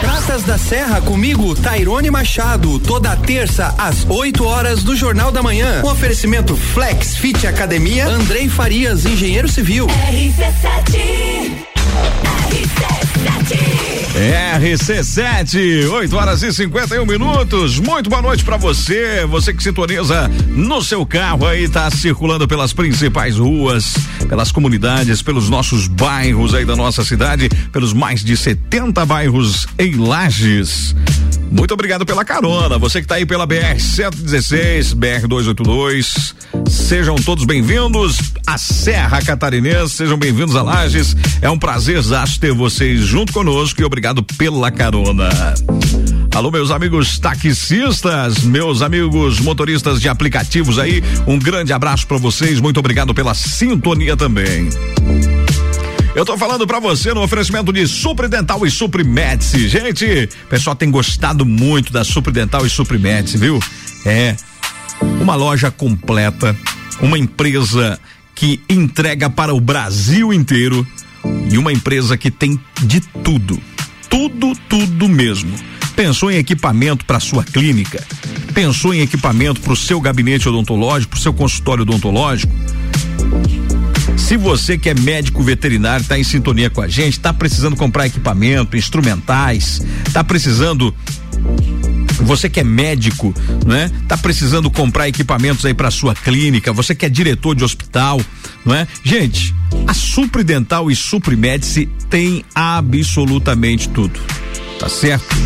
[0.00, 5.82] Praças da Serra comigo, Tairone Machado, toda terça às 8 horas do Jornal da Manhã.
[5.84, 9.86] Um oferecimento Flex Fit Academia, Andrei Farias, engenheiro civil.
[9.86, 11.69] RC7
[14.60, 17.78] RC7, 8 horas e 51 minutos.
[17.78, 19.24] Muito boa noite para você.
[19.26, 23.94] Você que sintoniza no seu carro aí, tá circulando pelas principais ruas,
[24.28, 29.94] pelas comunidades, pelos nossos bairros aí da nossa cidade, pelos mais de 70 bairros em
[29.94, 30.94] Lages.
[31.50, 32.78] Muito obrigado pela carona.
[32.78, 36.34] Você que está aí pela BR 116, BR 282.
[36.68, 41.16] Sejam todos bem-vindos à Serra Catarinense, sejam bem-vindos a Lages.
[41.42, 42.00] É um prazer
[42.40, 45.28] ter vocês junto conosco e obrigado pela carona.
[46.34, 52.60] Alô, meus amigos taxistas, meus amigos motoristas de aplicativos aí, um grande abraço para vocês.
[52.60, 54.68] Muito obrigado pela sintonia também.
[56.12, 59.68] Eu tô falando para você no oferecimento de Supridental e Suprimédice.
[59.68, 63.60] Gente, o pessoal tem gostado muito da Supridental e Suprimédice, viu?
[64.04, 64.34] É
[65.20, 66.56] uma loja completa,
[67.00, 67.98] uma empresa
[68.34, 70.84] que entrega para o Brasil inteiro
[71.48, 73.60] e uma empresa que tem de tudo.
[74.08, 75.54] Tudo, tudo mesmo.
[75.94, 78.04] Pensou em equipamento para sua clínica?
[78.52, 82.52] Pensou em equipamento para o seu gabinete odontológico, para o seu consultório odontológico?
[84.20, 88.06] Se você que é médico veterinário está em sintonia com a gente, está precisando comprar
[88.06, 90.94] equipamento, instrumentais, está precisando
[92.22, 93.34] Você que é médico,
[93.66, 93.90] né?
[94.06, 98.20] Tá precisando comprar equipamentos aí para sua clínica, você que é diretor de hospital,
[98.64, 98.86] não é?
[99.02, 99.54] Gente,
[99.86, 104.20] a Supridental e Suprimedice tem absolutamente tudo
[104.80, 105.36] tá certo?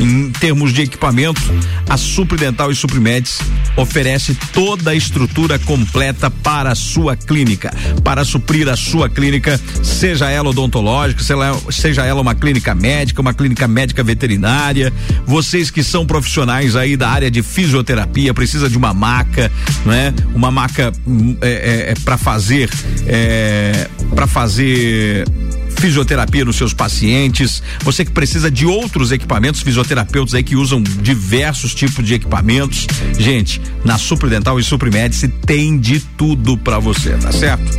[0.00, 1.40] Em termos de equipamento,
[1.88, 3.38] a Supridental e Suprimedes
[3.76, 7.72] oferece toda a estrutura completa para a sua clínica,
[8.02, 11.22] para suprir a sua clínica, seja ela odontológica,
[11.70, 14.92] seja ela uma clínica médica, uma clínica médica veterinária.
[15.24, 19.50] Vocês que são profissionais aí da área de fisioterapia, precisa de uma maca,
[19.86, 20.12] né?
[20.34, 22.68] Uma maca hum, é, é, é para fazer,
[23.06, 25.24] é, para fazer
[25.82, 31.74] fisioterapia nos seus pacientes, você que precisa de outros equipamentos, fisioterapeutas aí que usam diversos
[31.74, 32.86] tipos de equipamentos.
[33.18, 37.76] Gente, na Supridental e Suprimedice tem de tudo para você, tá certo?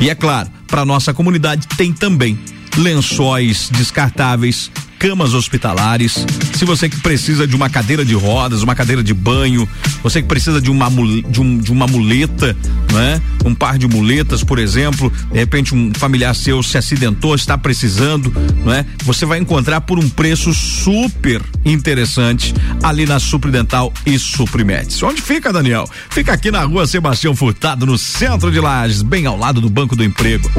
[0.00, 2.38] E é claro, para nossa comunidade tem também
[2.78, 4.70] lençóis descartáveis,
[5.00, 6.26] camas hospitalares.
[6.52, 9.66] Se você que precisa de uma cadeira de rodas, uma cadeira de banho,
[10.02, 10.90] você que precisa de uma
[11.26, 12.54] de, um, de uma muleta,
[12.92, 13.20] né?
[13.42, 18.30] Um par de muletas, por exemplo, de repente um familiar seu se acidentou, está precisando,
[18.62, 18.84] não é?
[19.04, 25.02] Você vai encontrar por um preço super interessante ali na Supridental e Suprimedes.
[25.02, 25.88] Onde fica, Daniel?
[26.10, 29.96] Fica aqui na rua Sebastião Furtado, no centro de Lages, bem ao lado do Banco
[29.96, 30.50] do Emprego.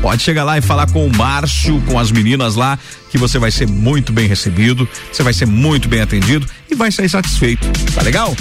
[0.00, 2.78] Pode chegar lá e falar com o Márcio, com as meninas lá,
[3.12, 6.90] que você vai ser muito bem recebido, você vai ser muito bem atendido e vai
[6.90, 7.68] sair satisfeito.
[7.94, 8.34] Tá legal?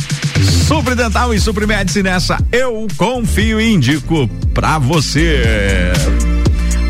[0.65, 5.91] Supridental e Suprimedice nessa eu confio e indico pra você.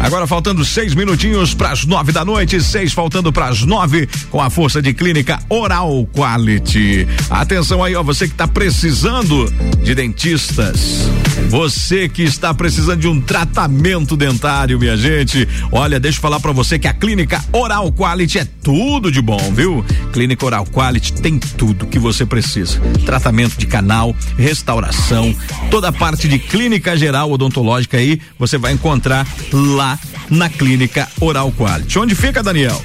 [0.02, 4.41] Agora faltando seis minutinhos para as nove da noite, seis faltando para as nove, com
[4.41, 7.08] a força de clínica Oral Quality.
[7.30, 9.45] Atenção aí, ó, você que está precisando
[9.84, 11.08] de dentistas,
[11.49, 15.47] você que está precisando de um tratamento dentário, minha gente.
[15.72, 19.54] Olha, deixa eu falar para você que a clínica Oral Quality é tudo de bom,
[19.54, 19.86] viu?
[20.12, 25.34] Clínica Oral Quality tem tudo que você precisa: tratamento de canal, restauração,
[25.70, 29.90] toda a parte de clínica geral odontológica aí, você vai encontrar lá
[30.32, 31.99] na Clínica Oral Quality.
[31.99, 32.82] Onde fica, Daniel?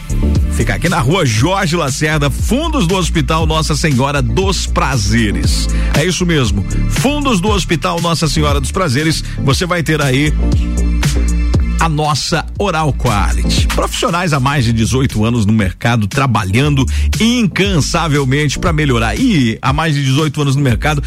[0.53, 5.69] Fica aqui na rua Jorge Lacerda, fundos do Hospital Nossa Senhora dos Prazeres.
[5.95, 6.67] É isso mesmo.
[6.91, 10.33] Fundos do Hospital Nossa Senhora dos Prazeres, você vai ter aí
[11.79, 13.69] a nossa Oral Quality.
[13.69, 16.85] Profissionais há mais de 18 anos no mercado, trabalhando
[17.21, 19.19] incansavelmente para melhorar.
[19.19, 21.03] E há mais de 18 anos no mercado,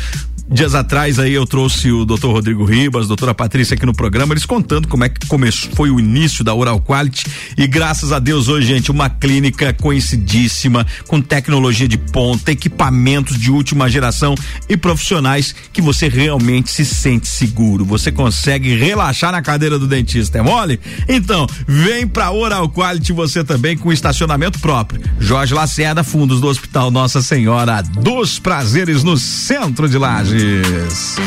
[0.51, 2.25] Dias atrás aí eu trouxe o Dr.
[2.25, 5.99] Rodrigo Ribas, doutora Patrícia aqui no programa, eles contando como é que começou, foi o
[5.99, 7.23] início da Oral Quality
[7.55, 13.51] e graças a Deus hoje, gente, uma clínica conhecidíssima, com tecnologia de ponta, equipamentos de
[13.51, 14.33] última geração
[14.67, 17.85] e profissionais que você realmente se sente seguro.
[17.85, 20.79] Você consegue relaxar na cadeira do dentista, é mole?
[21.07, 24.99] Então, vem pra Oral Quality você também com estacionamento próprio.
[25.19, 29.97] Jorge Lacerda, fundos do Hospital Nossa Senhora dos Prazeres no centro de
[30.39, 31.17] Lages.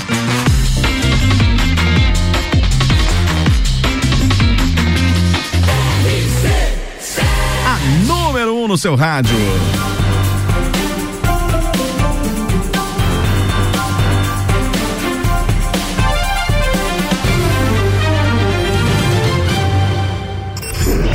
[7.66, 9.36] A número um no seu rádio.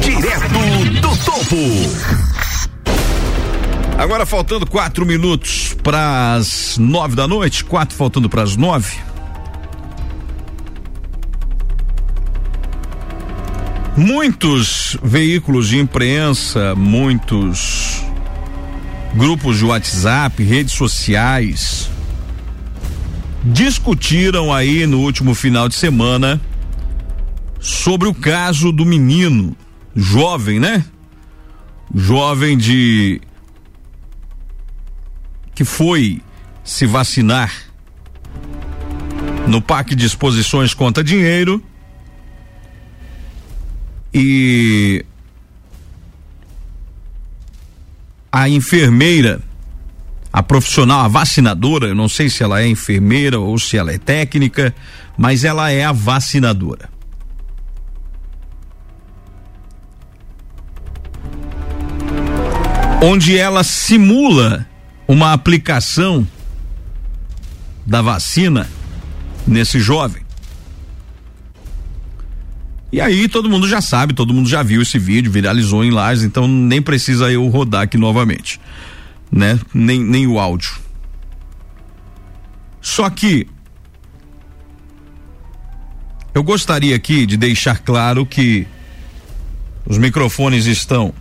[0.01, 2.06] Direto do topo.
[3.97, 8.95] Agora faltando quatro minutos para as nove da noite, quatro faltando para as nove.
[13.97, 18.05] Muitos veículos de imprensa, muitos
[19.15, 21.89] grupos de WhatsApp, redes sociais,
[23.43, 26.39] discutiram aí no último final de semana
[27.59, 29.57] sobre o caso do menino,
[29.95, 30.85] jovem, né?
[31.95, 33.19] Jovem de
[35.57, 36.21] que foi
[36.63, 37.51] se vacinar
[39.47, 41.63] no Parque de Exposições Conta Dinheiro
[44.13, 45.03] e
[48.31, 49.41] a enfermeira,
[50.31, 53.97] a profissional, a vacinadora, eu não sei se ela é enfermeira ou se ela é
[53.97, 54.75] técnica,
[55.17, 56.87] mas ela é a vacinadora.
[63.01, 64.67] Onde ela simula
[65.07, 66.27] uma aplicação
[67.85, 68.69] da vacina
[69.47, 70.21] nesse jovem.
[72.91, 76.23] E aí todo mundo já sabe, todo mundo já viu esse vídeo, viralizou em lives,
[76.23, 78.59] então nem precisa eu rodar aqui novamente,
[79.31, 79.59] né?
[79.73, 80.71] Nem, nem o áudio.
[82.81, 83.47] Só que
[86.33, 88.65] eu gostaria aqui de deixar claro que
[89.85, 91.13] os microfones estão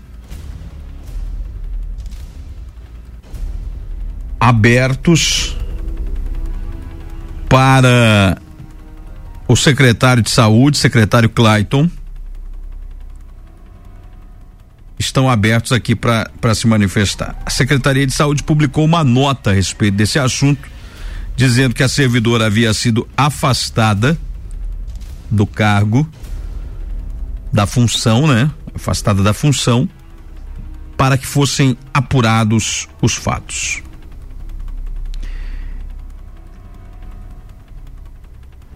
[4.41, 5.57] abertos
[7.49, 8.39] para
[9.49, 11.89] o secretário de saúde, secretário Clayton,
[14.99, 17.37] estão abertos aqui para se manifestar.
[17.45, 20.69] A Secretaria de Saúde publicou uma nota a respeito desse assunto,
[21.37, 24.19] dizendo que a servidora havia sido afastada
[25.31, 26.09] do cargo,
[27.53, 28.51] da função, né?
[28.75, 29.89] Afastada da função,
[30.97, 33.83] para que fossem apurados os fatos.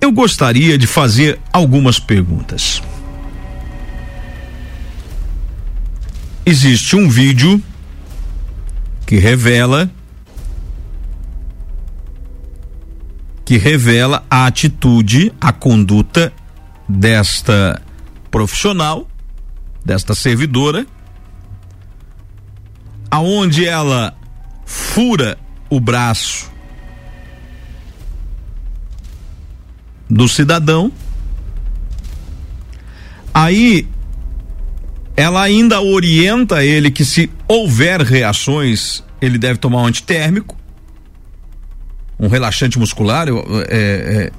[0.01, 2.83] Eu gostaria de fazer algumas perguntas.
[6.45, 7.63] Existe um vídeo
[9.07, 9.91] que revela
[13.45, 16.33] que revela a atitude, a conduta
[16.89, 17.83] desta
[18.31, 19.09] profissional,
[19.85, 20.87] desta servidora,
[23.11, 24.17] aonde ela
[24.65, 25.37] fura
[25.69, 26.50] o braço
[30.11, 30.93] do cidadão.
[33.33, 33.87] Aí
[35.17, 40.57] ela ainda orienta ele que se houver reações, ele deve tomar um antitérmico,
[42.19, 43.33] um relaxante muscular, é,
[43.71, 44.33] é,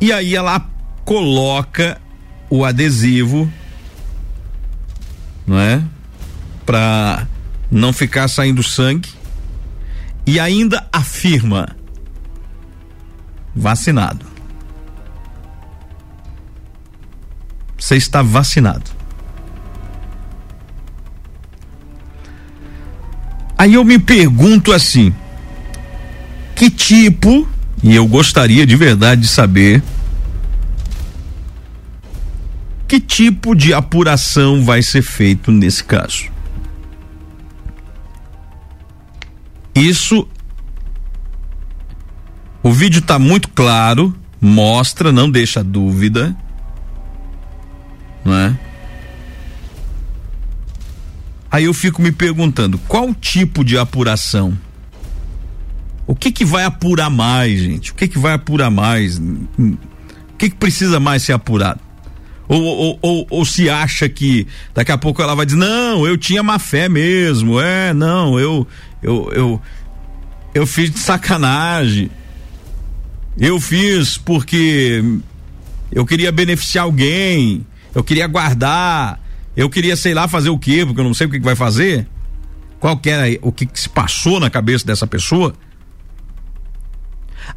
[0.00, 0.64] e aí ela
[1.04, 2.00] coloca
[2.48, 3.50] o adesivo,
[5.46, 5.82] não é?
[6.64, 7.26] Para
[7.70, 9.10] não ficar saindo sangue
[10.26, 11.77] e ainda afirma
[13.58, 14.24] vacinado.
[17.76, 18.90] Você está vacinado.
[23.56, 25.12] Aí eu me pergunto assim:
[26.54, 27.46] que tipo,
[27.82, 29.82] e eu gostaria de verdade de saber,
[32.86, 36.26] que tipo de apuração vai ser feito nesse caso?
[39.74, 40.26] Isso
[42.68, 46.36] o vídeo está muito claro, mostra, não deixa dúvida,
[48.22, 48.58] não é?
[51.50, 54.52] Aí eu fico me perguntando, qual tipo de apuração?
[56.06, 57.90] O que que vai apurar mais, gente?
[57.92, 59.16] O que que vai apurar mais?
[59.16, 61.80] O que que precisa mais ser apurado?
[62.46, 66.18] Ou, ou, ou, ou, se acha que daqui a pouco ela vai dizer, não, eu
[66.18, 68.66] tinha má fé mesmo, é, não, eu,
[69.02, 69.62] eu, eu,
[70.54, 72.10] eu fiz de sacanagem.
[73.38, 75.02] Eu fiz porque
[75.92, 77.64] eu queria beneficiar alguém,
[77.94, 79.20] eu queria guardar,
[79.56, 81.54] eu queria, sei lá, fazer o quê, porque eu não sei o que, que vai
[81.54, 82.06] fazer.
[82.80, 85.54] Qual que era o que, que se passou na cabeça dessa pessoa?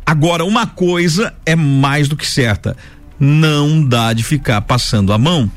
[0.06, 2.76] Agora, uma coisa é mais do que certa:
[3.20, 5.52] não dá de ficar passando a mão.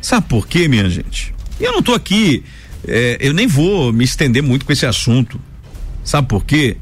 [0.00, 1.34] Sabe por quê, minha gente?
[1.60, 2.42] Eu não tô aqui,
[2.86, 5.40] é, eu nem vou me estender muito com esse assunto.
[6.02, 6.76] Sabe por quê?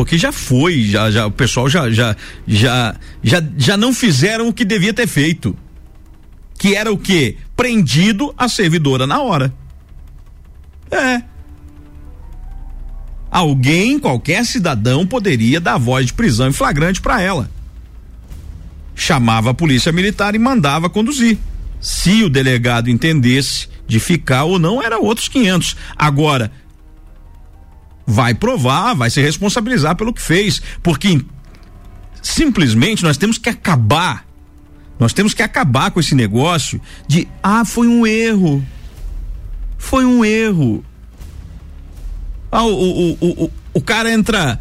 [0.00, 2.16] Porque já foi, já, já o pessoal já, já,
[2.48, 5.54] já, já, já não fizeram o que devia ter feito.
[6.58, 7.36] Que era o quê?
[7.54, 9.52] Prendido a servidora na hora.
[10.90, 11.22] É.
[13.30, 17.50] Alguém, qualquer cidadão, poderia dar voz de prisão em flagrante para ela.
[18.94, 21.36] Chamava a polícia militar e mandava conduzir.
[21.78, 25.76] Se o delegado entendesse de ficar ou não, era outros 500.
[25.94, 26.50] Agora,
[28.10, 31.24] vai provar, vai se responsabilizar pelo que fez, porque
[32.20, 34.26] simplesmente nós temos que acabar,
[34.98, 38.64] nós temos que acabar com esse negócio de ah, foi um erro,
[39.78, 40.84] foi um erro.
[42.52, 44.60] Ah, o, o, o, o, o cara entra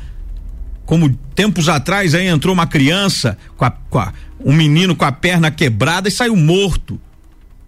[0.85, 5.11] como tempos atrás aí entrou uma criança com, a, com a, um menino com a
[5.11, 6.99] perna quebrada e saiu morto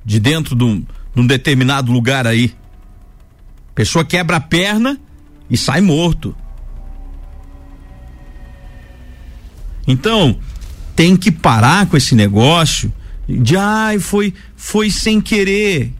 [0.05, 2.53] de dentro de um, de um determinado lugar aí.
[3.73, 4.99] Pessoa quebra a perna
[5.51, 6.33] e sai morto.
[9.85, 10.39] Então,
[10.95, 12.91] tem que parar com esse negócio
[13.27, 15.93] de ai, foi foi sem querer.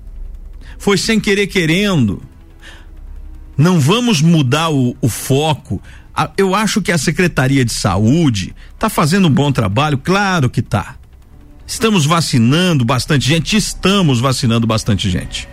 [0.80, 2.24] Foi sem querer querendo.
[3.58, 5.82] Não vamos mudar o, o foco.
[6.38, 10.96] Eu acho que a Secretaria de Saúde está fazendo um bom trabalho, claro que tá.
[11.68, 15.48] Estamos vacinando bastante gente, estamos vacinando bastante gente.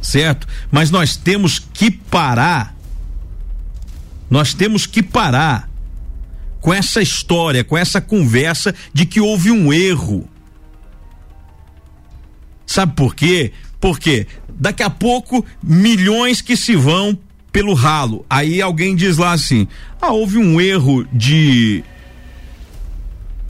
[0.00, 0.46] Certo?
[0.70, 2.77] Mas nós temos que parar
[4.30, 5.68] nós temos que parar
[6.60, 10.28] com essa história, com essa conversa de que houve um erro.
[12.66, 13.52] Sabe por quê?
[13.80, 17.18] Porque daqui a pouco milhões que se vão
[17.52, 18.24] pelo ralo.
[18.28, 19.66] Aí alguém diz lá assim:
[20.00, 21.82] ah, houve um erro de.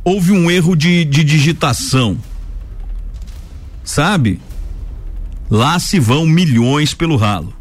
[0.05, 2.17] Houve um erro de, de digitação.
[3.85, 4.41] Sabe?
[5.51, 7.58] Lá se vão milhões pelo ralo.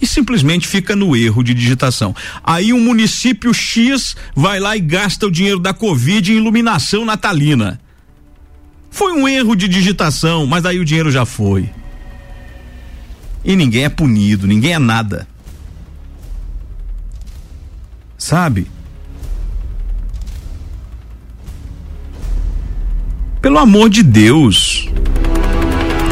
[0.00, 2.14] E simplesmente fica no erro de digitação.
[2.42, 7.80] Aí um município X vai lá e gasta o dinheiro da Covid em iluminação natalina.
[8.90, 11.68] Foi um erro de digitação, mas aí o dinheiro já foi.
[13.44, 15.26] E ninguém é punido, ninguém é nada.
[18.16, 18.66] Sabe?
[23.40, 24.88] Pelo amor de Deus.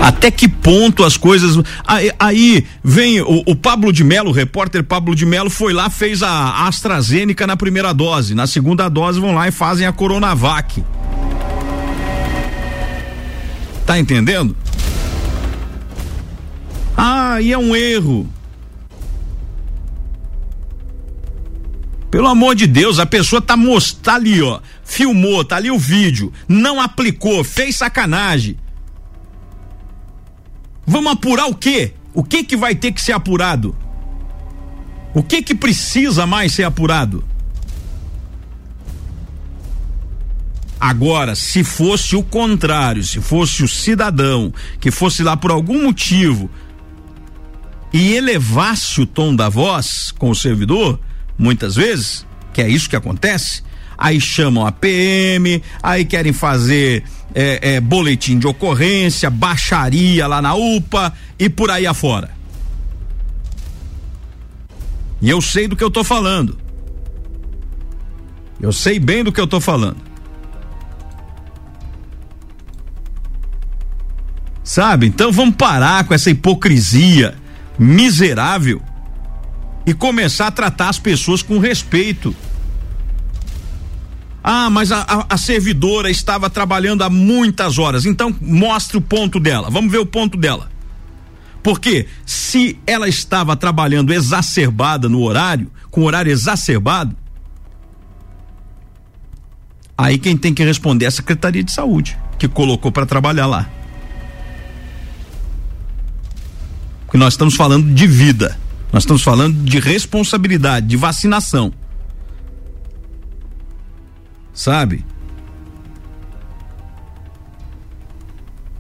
[0.01, 1.59] Até que ponto as coisas.
[1.87, 5.91] Aí, aí vem o, o, Pablo de Melo, o repórter Pablo de Melo, foi lá,
[5.91, 8.35] fez a AstraZeneca na primeira dose.
[8.35, 10.85] Na segunda dose vão lá e fazem a Coronavac.
[13.87, 14.57] Tá entendendo?
[16.97, 18.29] Ah, e é um erro.
[22.11, 23.55] Pelo amor de Deus, a pessoa tá,
[24.03, 24.61] tá ali, ó.
[24.85, 26.33] Filmou, tá ali o vídeo.
[26.49, 28.57] Não aplicou, fez sacanagem.
[30.87, 31.95] Vamos apurar o quê?
[32.15, 33.77] O que que vai ter que ser apurado?
[35.13, 37.25] O que que precisa mais ser apurado?
[40.79, 46.51] Agora, se fosse o contrário, se fosse o cidadão que fosse lá por algum motivo
[47.93, 51.01] e elevasse o tom da voz com o servidor,
[51.39, 53.63] muitas vezes, que é isso que acontece,
[53.97, 57.03] aí chamam a PM, aí querem fazer
[57.39, 62.31] é, é, boletim de ocorrência, baixaria lá na UPA e por aí afora.
[65.21, 66.59] E eu sei do que eu tô falando.
[68.59, 69.99] Eu sei bem do que eu tô falando.
[74.65, 75.07] Sabe?
[75.07, 77.35] Então vamos parar com essa hipocrisia
[77.79, 78.81] miserável
[79.85, 82.35] e começar a tratar as pessoas com respeito.
[84.49, 88.07] Ah, mas a, a, a, servidora estava trabalhando há muitas horas.
[88.07, 89.69] Então mostre o ponto dela.
[89.69, 90.71] Vamos ver o ponto dela.
[91.65, 97.17] Porque se ela estava trabalhando exacerbada no horário, com horário exacerbado,
[99.99, 103.69] aí quem tem que responder é a Secretaria de Saúde, que colocou para trabalhar lá.
[107.05, 108.57] Porque nós estamos falando de vida.
[108.93, 111.73] Nós estamos falando de responsabilidade, de vacinação.
[114.57, 115.05] Sabe?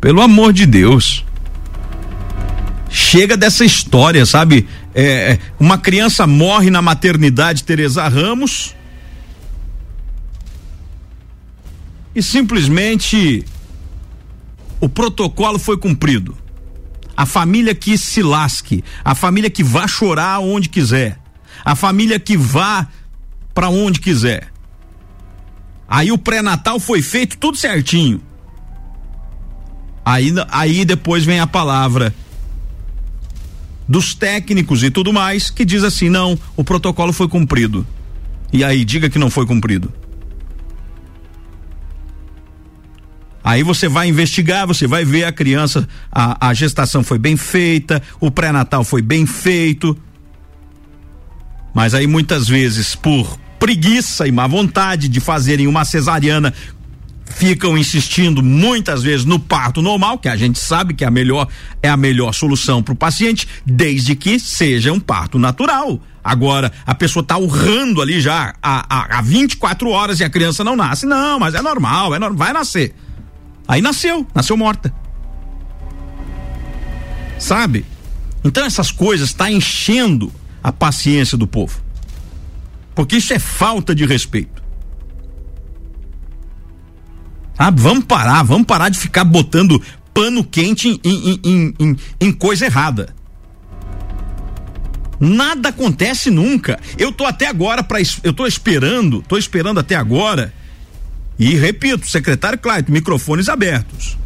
[0.00, 1.22] Pelo amor de Deus.
[2.88, 4.66] Chega dessa história, sabe?
[4.94, 8.74] É, é uma criança morre na maternidade Teresa Ramos.
[12.14, 13.44] E simplesmente
[14.80, 16.34] o protocolo foi cumprido.
[17.14, 21.18] A família que se lasque, a família que vá chorar onde quiser,
[21.62, 22.88] a família que vá
[23.52, 24.55] para onde quiser.
[25.88, 28.20] Aí o pré-natal foi feito tudo certinho.
[30.04, 32.14] Aí, aí depois vem a palavra
[33.88, 37.86] dos técnicos e tudo mais que diz assim: não, o protocolo foi cumprido.
[38.52, 39.92] E aí, diga que não foi cumprido.
[43.42, 48.02] Aí você vai investigar, você vai ver a criança, a, a gestação foi bem feita,
[48.18, 49.96] o pré-natal foi bem feito.
[51.72, 56.52] Mas aí muitas vezes, por preguiça e má vontade de fazerem uma cesariana,
[57.26, 61.48] ficam insistindo muitas vezes no parto normal, que a gente sabe que é a melhor
[61.82, 66.00] é a melhor solução para o paciente, desde que seja um parto natural.
[66.22, 70.64] Agora, a pessoa está urrando ali já há, há, há 24 horas e a criança
[70.64, 71.06] não nasce.
[71.06, 72.94] Não, mas é normal, é normal, vai nascer.
[73.68, 74.92] Aí nasceu, nasceu morta.
[77.38, 77.84] Sabe?
[78.42, 80.32] Então essas coisas está enchendo
[80.62, 81.85] a paciência do povo.
[82.96, 84.64] Porque isso é falta de respeito.
[87.54, 87.80] Sabe?
[87.80, 89.80] Vamos parar, vamos parar de ficar botando
[90.14, 93.14] pano quente em, em, em, em, coisa errada.
[95.20, 96.80] Nada acontece nunca.
[96.96, 100.52] Eu tô até agora para eu tô esperando, tô esperando até agora
[101.38, 104.16] e repito, secretário Clayton, microfones abertos.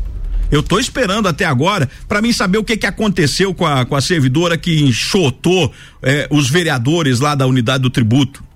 [0.49, 3.97] Eu estou esperando até agora para mim saber o que que aconteceu com a, com
[3.97, 8.50] a servidora que enxotou eh, os vereadores lá da unidade do tributo.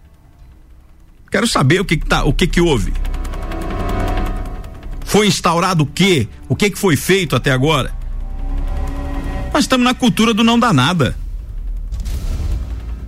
[1.34, 2.92] Quero saber o que que tá, o que que houve.
[5.04, 6.28] Foi instaurado o quê?
[6.48, 7.92] O que que foi feito até agora?
[9.52, 11.16] Nós estamos na cultura do não dar nada.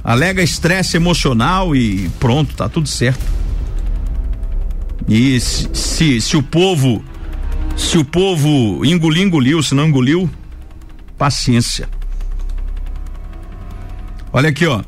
[0.03, 3.25] Alega estresse emocional e pronto, tá tudo certo.
[5.07, 7.05] E se, se, se o povo,
[7.77, 10.29] se o povo engolir, engoliu, se não engoliu,
[11.17, 11.89] paciência.
[14.33, 14.83] Olha aqui, ó.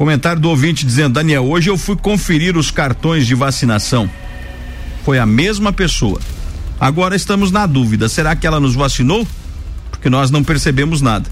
[0.00, 4.10] Comentário do ouvinte dizendo: Daniel, hoje eu fui conferir os cartões de vacinação.
[5.04, 6.18] Foi a mesma pessoa.
[6.80, 9.28] Agora estamos na dúvida: será que ela nos vacinou?
[9.90, 11.30] Porque nós não percebemos nada.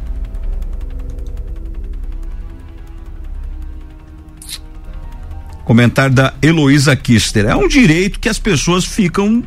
[5.65, 7.47] Comentário da Heloísa Kister.
[7.47, 9.43] É um direito que as pessoas ficam,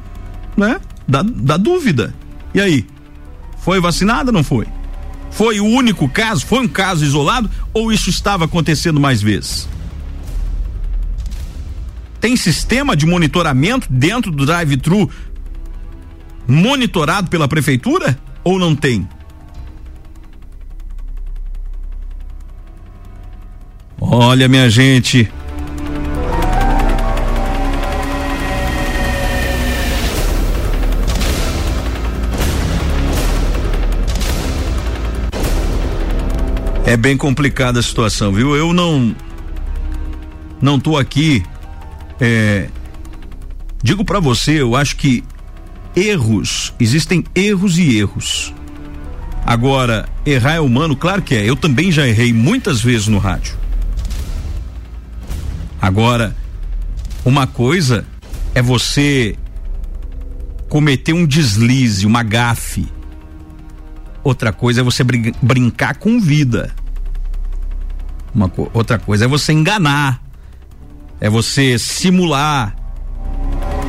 [0.58, 0.82] né?
[1.08, 2.12] Da, da dúvida.
[2.56, 2.88] E aí?
[3.60, 4.66] Foi vacinada ou não foi?
[5.32, 6.46] Foi o único caso?
[6.46, 7.50] Foi um caso isolado?
[7.74, 9.68] Ou isso estava acontecendo mais vezes?
[12.20, 15.10] Tem sistema de monitoramento dentro do drive-thru
[16.48, 18.20] monitorado pela prefeitura?
[18.44, 19.08] Ou não tem?
[24.00, 25.32] Olha, minha gente.
[36.92, 38.54] É bem complicada a situação, viu?
[38.54, 39.16] Eu não
[40.62, 41.42] não tô aqui
[42.20, 42.68] é,
[43.82, 45.24] digo para você, eu acho que
[45.96, 48.54] erros, existem erros e erros.
[49.46, 51.50] Agora, errar é humano, claro que é.
[51.50, 53.56] Eu também já errei muitas vezes no rádio.
[55.82, 56.36] Agora,
[57.24, 58.06] uma coisa
[58.54, 59.38] é você
[60.68, 62.86] cometer um deslize, uma gafe.
[64.22, 66.81] Outra coisa é você brin brincar com vida.
[68.34, 70.22] Uma co outra coisa é você enganar.
[71.20, 72.76] É você simular.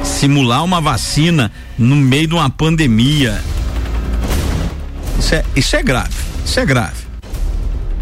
[0.03, 3.43] Simular uma vacina no meio de uma pandemia.
[5.19, 6.15] Isso é, isso é grave.
[6.45, 7.03] Isso é grave.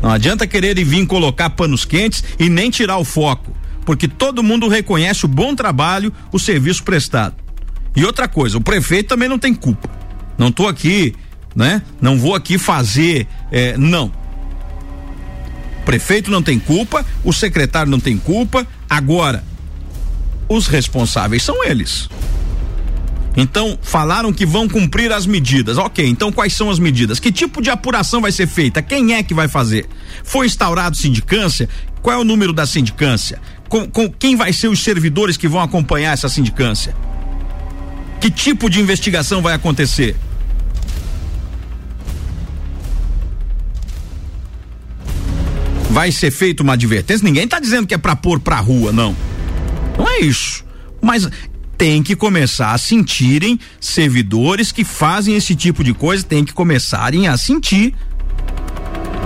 [0.02, 4.66] Não adianta querer vir colocar panos quentes e nem tirar o foco, porque todo mundo
[4.66, 7.34] reconhece o bom trabalho, o serviço prestado.
[7.94, 9.90] E outra coisa, o prefeito também não tem culpa.
[10.38, 11.14] Não estou aqui,
[11.54, 11.82] né?
[12.00, 14.10] Não vou aqui fazer, é, não.
[15.90, 18.64] Prefeito não tem culpa, o secretário não tem culpa.
[18.88, 19.42] Agora,
[20.48, 22.08] os responsáveis são eles.
[23.36, 25.78] Então, falaram que vão cumprir as medidas.
[25.78, 27.18] Ok, então quais são as medidas?
[27.18, 28.80] Que tipo de apuração vai ser feita?
[28.80, 29.88] Quem é que vai fazer?
[30.22, 31.68] Foi instaurado sindicância?
[32.00, 33.40] Qual é o número da sindicância?
[33.68, 36.94] Com, com quem vai ser os servidores que vão acompanhar essa sindicância?
[38.20, 40.14] Que tipo de investigação vai acontecer?
[45.90, 47.24] Vai ser feita uma advertência?
[47.24, 49.14] Ninguém está dizendo que é para pôr para rua, não.
[49.98, 50.64] Não é isso.
[51.02, 51.28] Mas
[51.76, 57.26] tem que começar a sentirem servidores que fazem esse tipo de coisa, tem que começarem
[57.26, 57.94] a sentir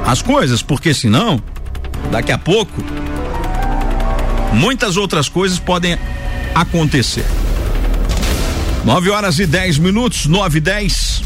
[0.07, 1.43] as coisas, porque senão,
[2.13, 2.83] daqui a pouco,
[4.53, 5.99] muitas outras coisas podem
[6.55, 7.27] acontecer.
[8.85, 11.24] 9 horas e 10 minutos, 9 e 10.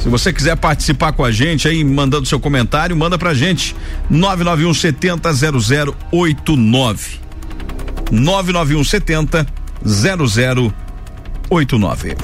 [0.00, 3.76] Se você quiser participar com a gente aí, mandando seu comentário, manda pra gente.
[4.08, 5.30] 991 70
[6.10, 7.20] 0089.
[8.10, 9.46] 991 70
[9.84, 12.16] 0089.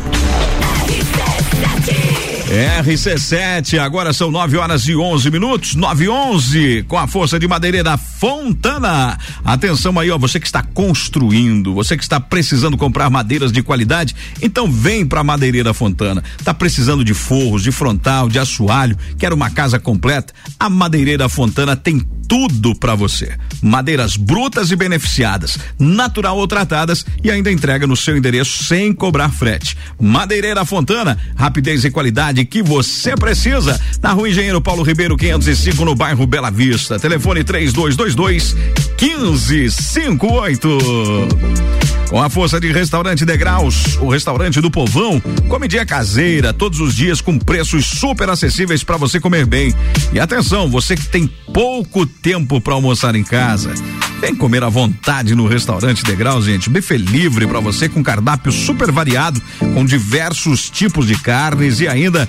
[2.46, 7.48] RC7, agora são 9 horas e 11 minutos, 9 e 11, com a força de
[7.48, 9.18] madeireira Fontana.
[9.44, 14.14] Atenção aí, ó, você que está construindo, você que está precisando comprar madeiras de qualidade,
[14.40, 16.22] então vem pra Madeireira Fontana.
[16.44, 20.32] Tá precisando de forros, de frontal, de assoalho, quer uma casa completa?
[20.58, 23.36] A Madeireira Fontana tem tudo para você.
[23.62, 29.30] Madeiras brutas e beneficiadas, natural ou tratadas e ainda entrega no seu endereço sem cobrar
[29.30, 29.76] frete.
[30.00, 33.80] Madeireira Fontana, rapidez e qualidade que você precisa.
[34.02, 36.98] Na Rua Engenheiro Paulo Ribeiro 505 no bairro Bela Vista.
[36.98, 38.54] Telefone 3222
[39.00, 41.95] 1558.
[42.08, 47.20] Com a força de Restaurante Degraus, o restaurante do povão, comidinha caseira, todos os dias
[47.20, 49.74] com preços super acessíveis para você comer bem.
[50.12, 53.74] E atenção, você que tem pouco tempo para almoçar em casa,
[54.20, 56.70] vem comer à vontade no restaurante Degraus, gente.
[56.70, 59.42] Buffet livre para você com cardápio super variado,
[59.74, 62.28] com diversos tipos de carnes e ainda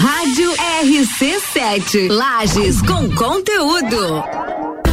[0.00, 0.52] Rádio
[0.84, 2.08] RC7.
[2.08, 4.22] Lages com conteúdo.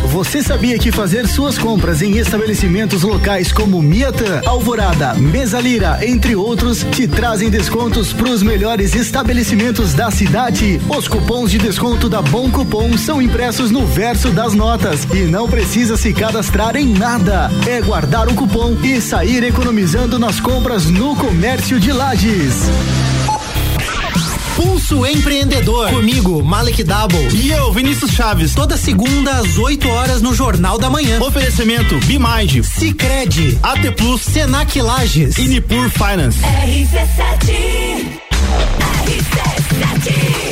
[0.06, 6.84] Você sabia que fazer suas compras em estabelecimentos locais como Miatã, Alvorada, Mesalira, entre outros,
[6.92, 10.82] te trazem descontos para os melhores estabelecimentos da cidade?
[10.90, 15.48] Os cupons de desconto da Bom Cupom são impressos no verso das notas e não
[15.48, 17.52] precisa se cadastrar em nada.
[17.68, 22.64] É guardar um cupom e sair economizando nas compras no comércio de Lages.
[24.56, 25.90] Pulso Empreendedor.
[25.90, 27.28] Comigo, Malek Double.
[27.34, 28.54] E eu, Vinícius Chaves.
[28.54, 31.20] Toda segunda às 8 horas no Jornal da Manhã.
[31.22, 36.40] Oferecimento Bimind, Cicred, AT Plus, Senac Lages e Nipur Finance.
[36.40, 38.26] RC7.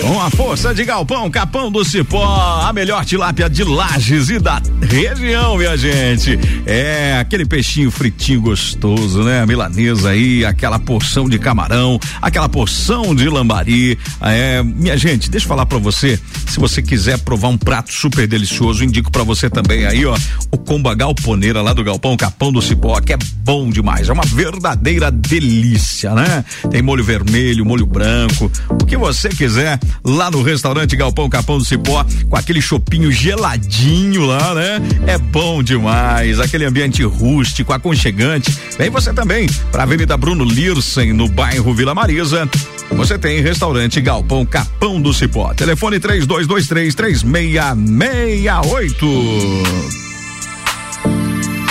[0.02, 4.62] Com a força de Galpão, Capão do Cipó, a melhor tilápia de Lages e da
[4.82, 6.38] região, minha gente.
[6.66, 9.42] É aquele peixinho fritinho gostoso, né?
[9.42, 13.93] A milanesa aí, aquela porção de camarão, aquela porção de lambari.
[14.22, 18.28] É, minha gente, deixa eu falar pra você, se você quiser provar um prato super
[18.28, 20.18] delicioso, indico pra você também aí, ó,
[20.52, 24.26] o comba galponeira lá do Galpão, Capão do Cipó, que é bom demais, é uma
[24.26, 26.46] verdadeira delícia, né?
[26.70, 31.66] Tem molho vermelho, molho branco, o que você quiser lá no restaurante Galpão Capão do
[31.66, 34.82] Cipó, com aquele chopinho geladinho lá, né?
[35.08, 38.56] É bom demais, aquele ambiente rústico, aconchegante.
[38.78, 42.50] Vem você também para Avenida Bruno Lirsen, no bairro Vila Marisa.
[42.92, 45.54] Você tem restaurante Galpão Capão do Cipó.
[45.54, 49.94] Telefone 3223 3668.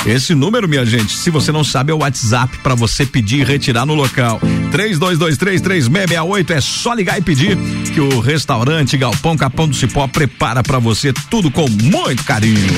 [0.05, 3.45] Esse número, minha gente, se você não sabe, é o WhatsApp para você pedir e
[3.45, 4.41] retirar no local.
[4.73, 7.57] 32233668 é só ligar e pedir
[7.95, 12.73] que o restaurante Galpão Capão do Cipó prepara para você tudo com muito carinho.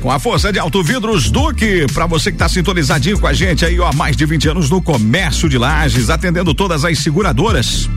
[0.00, 3.64] Com a força de Auto Vidros Duque, para você que tá sintonizadinho com a gente
[3.64, 7.88] aí, ó, há mais de 20 anos no comércio de lajes, atendendo todas as seguradoras.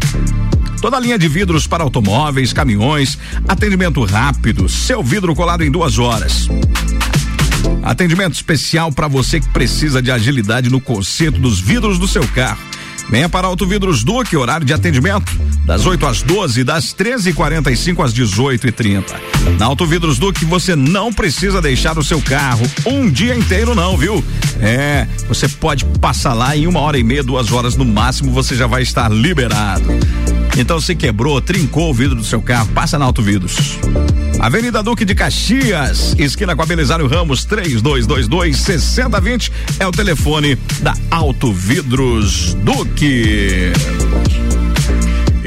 [0.81, 3.17] Toda a linha de vidros para automóveis, caminhões,
[3.47, 6.47] atendimento rápido, seu vidro colado em duas horas.
[7.83, 12.59] Atendimento especial para você que precisa de agilidade no conserto dos vidros do seu carro.
[13.09, 15.31] Venha para Auto Vidros Duque, horário de atendimento
[15.65, 19.03] das 8 às 12, das 13h45 às 18h30.
[19.57, 23.97] Na Auto Vidros Duque você não precisa deixar o seu carro um dia inteiro, não,
[23.97, 24.23] viu?
[24.61, 28.55] É, você pode passar lá em uma hora e meia, duas horas no máximo, você
[28.55, 29.89] já vai estar liberado.
[30.57, 33.79] Então se quebrou, trincou o vidro do seu carro, passa na Auto Vidros.
[34.39, 40.95] Avenida Duque de Caxias, esquina com a Belisário Ramos, 3222 6020 é o telefone da
[41.11, 43.73] Auto Vidros Duque.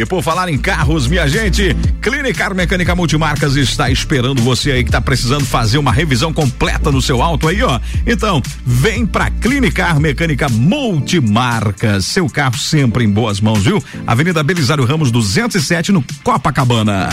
[0.02, 4.88] E por falar em carros, minha gente, Clinicar Mecânica Multimarcas está esperando você aí que
[4.88, 7.78] está precisando fazer uma revisão completa no seu auto aí, ó.
[8.04, 12.04] Então, vem pra Clinicar Mecânica Multimarcas.
[12.04, 13.80] Seu carro sempre em boas mãos, viu?
[14.04, 17.08] Avenida Belisário Ramos 207 no Copacabana.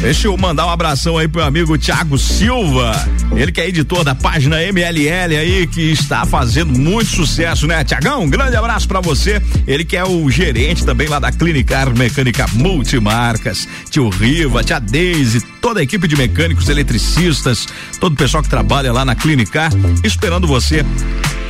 [0.00, 2.92] Deixa eu mandar um abração aí pro amigo Thiago Silva.
[3.36, 8.22] Ele que é editor da página MLL aí, que está fazendo muito sucesso, né, Tiagão?
[8.22, 9.42] Um grande abraço para você.
[9.66, 13.68] Ele que é o gerente também lá da Clinicar Mecânica Multimarcas.
[13.90, 17.68] Tio Riva, tia Deise, toda a equipe de mecânicos, eletricistas,
[18.00, 19.70] todo o pessoal que trabalha lá na Clinicar,
[20.02, 20.84] esperando você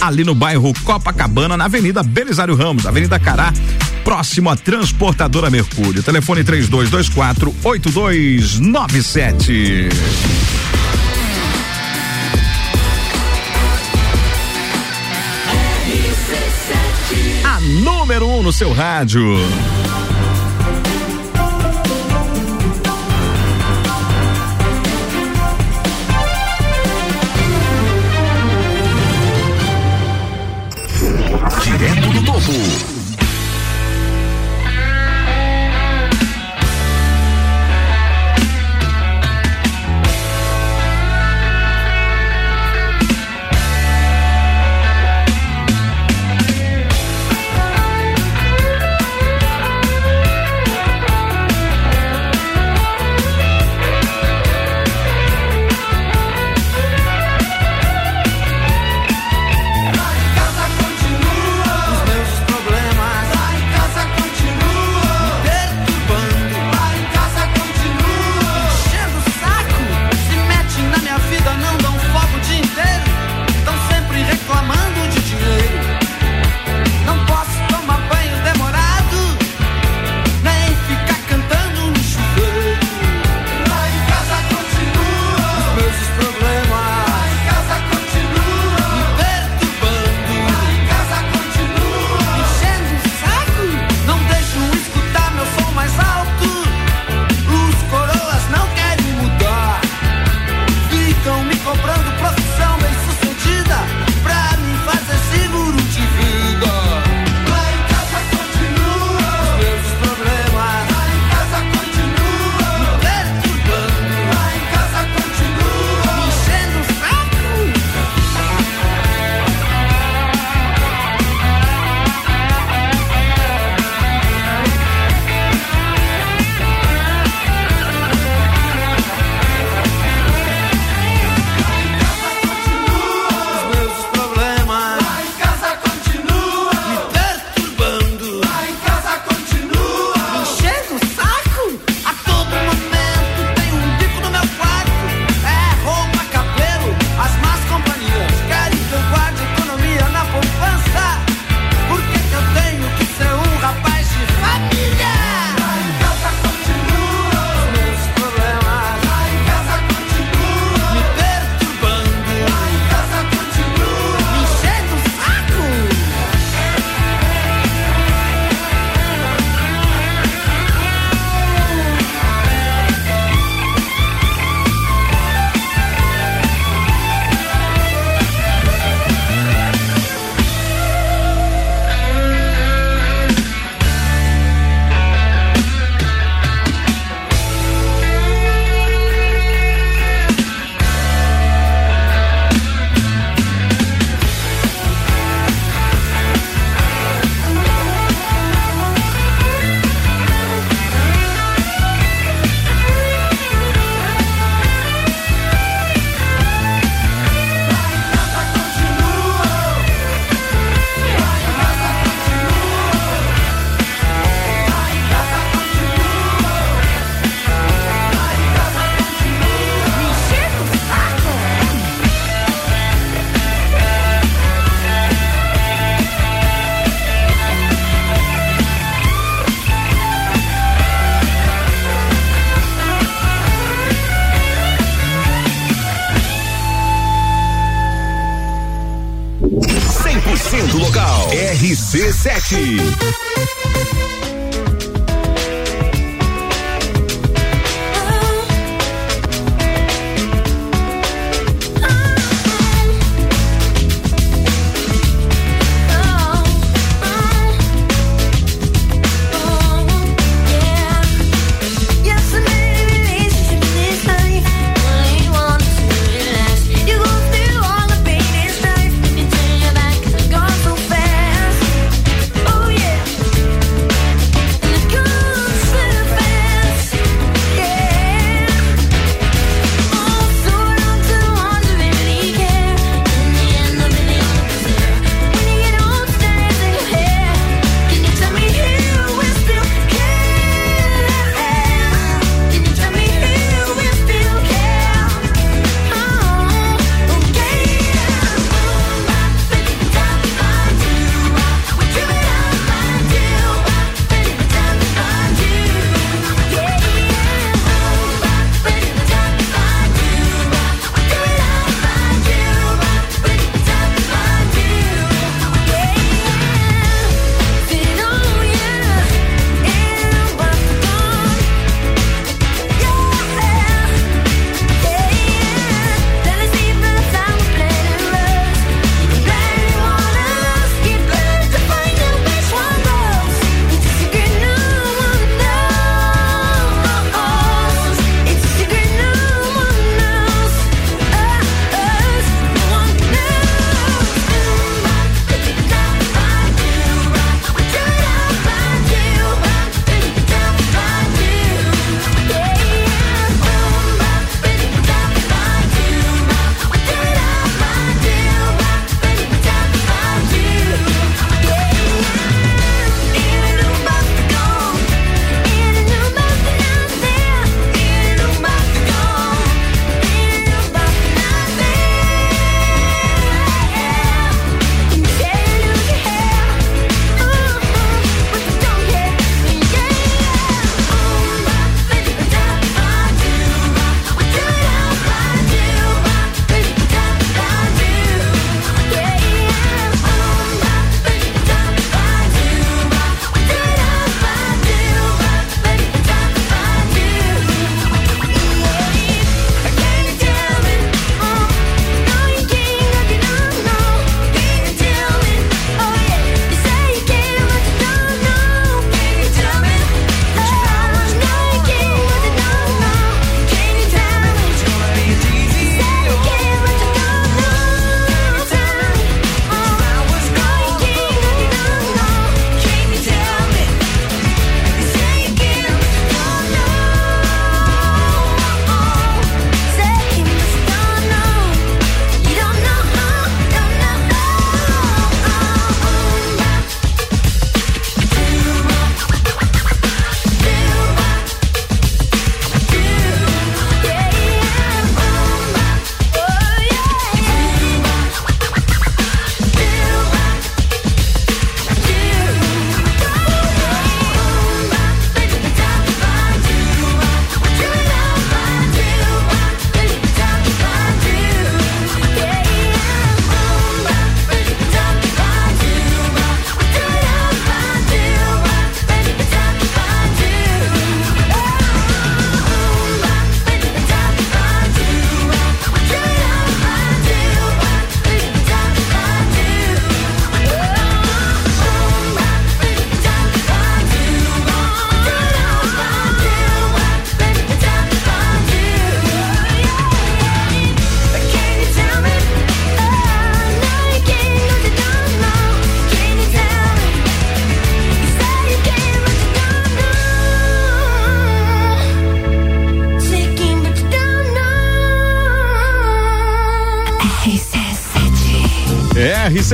[0.01, 3.53] ali no bairro Copacabana, na Avenida Belisário Ramos, Avenida Cará,
[4.03, 6.03] próximo à Transportadora Mercúrio.
[6.03, 9.89] Telefone 3224 8297.
[17.45, 19.23] A número 1 um no seu rádio.
[32.47, 32.90] Direto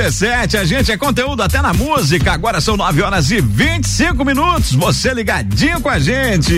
[0.06, 2.32] RC7, a gente é conteúdo até na música.
[2.32, 4.72] Agora são 9 horas e 25 minutos.
[4.72, 6.54] Você ligadinho com a gente.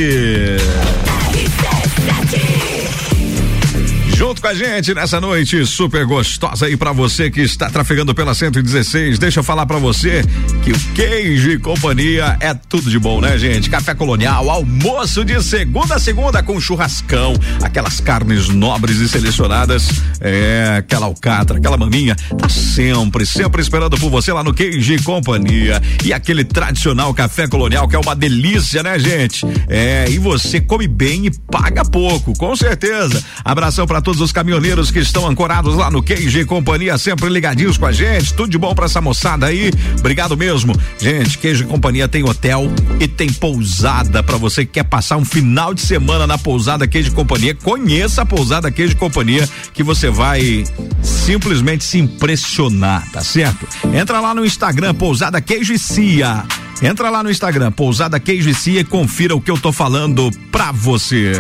[4.19, 8.35] Junto com a gente nessa noite super gostosa aí pra você que está trafegando pela
[8.35, 9.17] 116.
[9.17, 10.25] Deixa eu falar pra você
[10.61, 13.71] que o queijo e companhia é tudo de bom, né, gente?
[13.71, 19.89] Café colonial, almoço de segunda a segunda com churrascão, aquelas carnes nobres e selecionadas,
[20.21, 25.81] é, aquela alcatra, aquela maminha, tá sempre, sempre esperando por você lá no queijo companhia.
[26.05, 29.45] E aquele tradicional café colonial que é uma delícia, né, gente?
[29.69, 33.23] É, e você come bem e paga pouco, com certeza.
[33.49, 37.79] Abração pra todos os caminhoneiros que estão ancorados lá no Queijo e Companhia, sempre ligadinhos
[37.79, 38.35] com a gente.
[38.35, 39.73] Tudo de bom pra essa moçada aí.
[39.99, 40.79] Obrigado mesmo.
[40.99, 42.71] Gente, Queijo e Companhia tem hotel
[43.01, 47.09] e tem pousada pra você que quer passar um final de semana na pousada Queijo
[47.09, 47.55] e Companhia.
[47.55, 50.65] Conheça a pousada Queijo e Companhia que você vai
[51.03, 53.67] simplesmente se impressionar, tá certo?
[53.95, 56.45] Entra lá no Instagram, Pousada Queijo e Cia.
[56.83, 60.31] Entra lá no Instagram, Pousada Queijo e Cia e confira o que eu tô falando
[60.53, 61.33] pra você.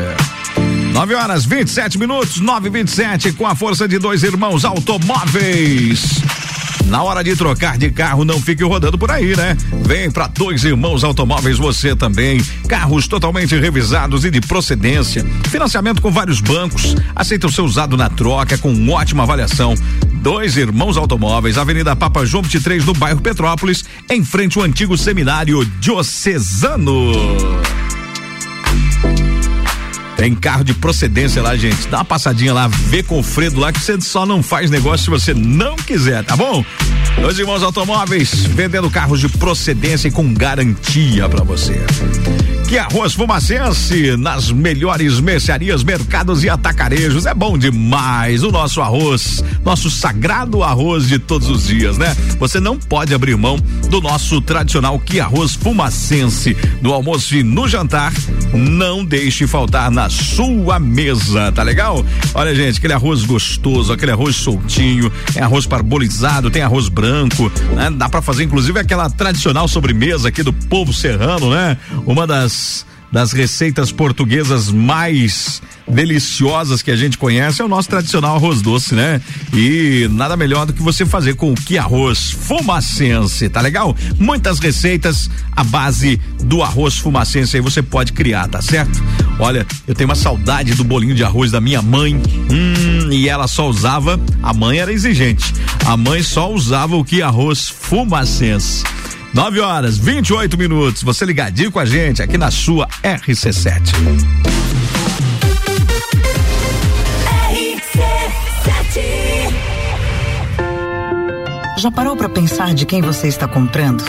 [0.92, 6.22] 9 horas 27 minutos, 9 e 27 com a força de dois irmãos automóveis.
[6.86, 9.54] Na hora de trocar de carro, não fique rodando por aí, né?
[9.84, 12.42] Vem para Dois Irmãos Automóveis você também.
[12.66, 15.24] Carros totalmente revisados e de procedência.
[15.50, 16.96] Financiamento com vários bancos.
[17.14, 19.74] Aceita o seu usado na troca com ótima avaliação.
[20.14, 25.62] Dois Irmãos Automóveis, Avenida Papa João 23, no bairro Petrópolis, em frente ao antigo seminário
[25.78, 27.12] diocesano.
[30.18, 31.86] Tem carro de procedência lá, gente.
[31.86, 35.04] Dá uma passadinha lá, vê com o Fredo lá que você só não faz negócio
[35.04, 36.64] se você não quiser, tá bom?
[37.20, 41.80] Dois irmãos automóveis vendendo carros de procedência e com garantia para você.
[42.68, 47.24] Que arroz fumacense nas melhores mercearias, mercados e atacarejos.
[47.24, 52.14] É bom demais o nosso arroz, nosso sagrado arroz de todos os dias, né?
[52.38, 53.56] Você não pode abrir mão
[53.88, 56.54] do nosso tradicional que arroz fumacense.
[56.82, 58.12] No almoço e no jantar,
[58.52, 62.04] não deixe faltar na sua mesa, tá legal?
[62.34, 67.90] Olha, gente, aquele arroz gostoso, aquele arroz soltinho, tem arroz parbolizado, tem arroz branco, né?
[67.90, 71.78] Dá para fazer inclusive aquela tradicional sobremesa aqui do povo serrano, né?
[72.04, 72.57] Uma das
[73.10, 78.94] das receitas portuguesas mais deliciosas que a gente conhece é o nosso tradicional arroz doce,
[78.94, 79.20] né?
[79.54, 83.96] E nada melhor do que você fazer com o que arroz fumacense, tá legal?
[84.18, 89.02] Muitas receitas à base do arroz fumacense aí você pode criar, tá certo?
[89.38, 92.14] Olha, eu tenho uma saudade do bolinho de arroz da minha mãe.
[92.14, 95.54] Hum, e ela só usava, a mãe era exigente.
[95.86, 98.84] A mãe só usava o que arroz fumacense.
[99.32, 101.02] 9 horas 28 minutos.
[101.02, 103.92] Você ligadinho com a gente aqui na sua RC7.
[111.78, 114.02] Já parou para pensar de quem você está comprando?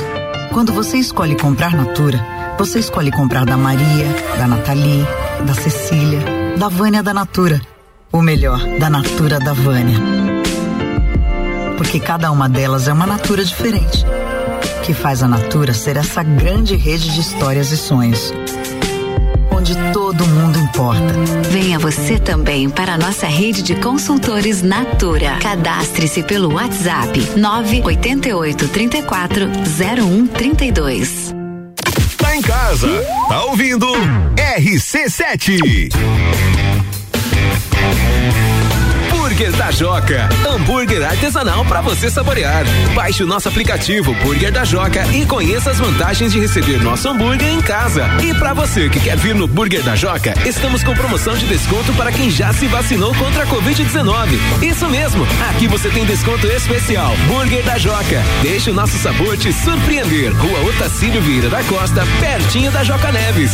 [0.52, 2.20] Quando você escolhe comprar Natura,
[2.58, 5.06] você escolhe comprar da Maria, da Nathalie,
[5.46, 6.20] da Cecília,
[6.58, 7.62] da Vânia da Natura.
[8.12, 10.00] O melhor, da Natura da Vânia.
[11.78, 14.04] Porque cada uma delas é uma Natura diferente.
[14.90, 18.34] Que faz a Natura ser essa grande rede de histórias e sonhos.
[19.52, 21.14] Onde todo mundo importa.
[21.52, 25.38] Venha você também para a nossa rede de consultores Natura.
[25.44, 29.46] Cadastre-se pelo WhatsApp 988 34
[29.78, 31.36] 0132.
[32.18, 32.90] Tá em casa,
[33.28, 33.86] tá ouvindo
[34.58, 35.60] RC7.
[39.40, 40.30] Burger da Joca.
[40.46, 42.66] Hambúrguer artesanal para você saborear.
[42.94, 47.48] Baixe o nosso aplicativo Burger da Joca e conheça as vantagens de receber nosso hambúrguer
[47.48, 48.06] em casa.
[48.22, 51.94] E para você que quer vir no Burger da Joca, estamos com promoção de desconto
[51.94, 54.38] para quem já se vacinou contra a Covid-19.
[54.62, 57.16] Isso mesmo, aqui você tem desconto especial.
[57.28, 58.22] Burger da Joca.
[58.42, 60.34] Deixe o nosso sabor te surpreender.
[60.34, 63.54] Rua Otacílio Vieira da Costa, pertinho da Joca Neves.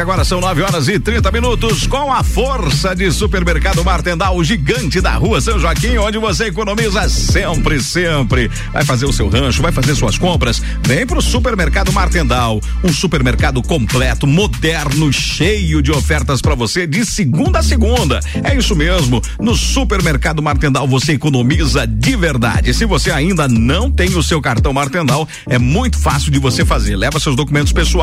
[0.00, 5.00] agora são 9 horas e 30 minutos com a força de Supermercado Martendal, o gigante
[5.00, 8.50] da rua São Joaquim, onde você economiza sempre, sempre.
[8.72, 13.62] Vai fazer o seu rancho, vai fazer suas compras, vem pro Supermercado Martendal, um supermercado
[13.62, 18.20] completo, moderno, cheio de ofertas para você de segunda a segunda.
[18.42, 22.72] É isso mesmo, no Supermercado Martendal você economiza de verdade.
[22.72, 26.96] Se você ainda não tem o seu cartão Martendal, é muito fácil de você fazer.
[26.96, 27.97] Leva seus documentos pessoais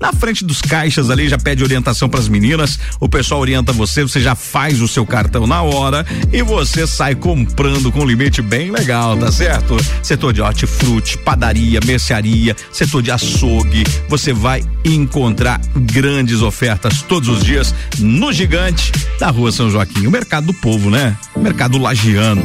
[0.00, 4.20] na frente dos caixas ali, já pede orientação pras meninas, o pessoal orienta você, você
[4.20, 8.70] já faz o seu cartão na hora e você sai comprando com um limite bem
[8.70, 9.76] legal, tá certo?
[10.02, 17.44] Setor de hortifruti, padaria, mercearia, setor de açougue, você vai encontrar grandes ofertas todos os
[17.44, 21.16] dias no gigante da rua São Joaquim, o mercado do povo, né?
[21.36, 22.42] Mercado lagiano.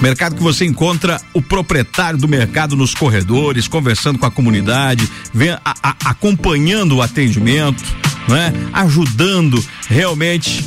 [0.00, 5.50] Mercado que você encontra o proprietário do mercado nos corredores, conversando com a comunidade, vem
[5.50, 5.96] a- a-
[6.26, 7.84] acompanhando o atendimento,
[8.28, 8.52] né?
[8.72, 10.66] Ajudando realmente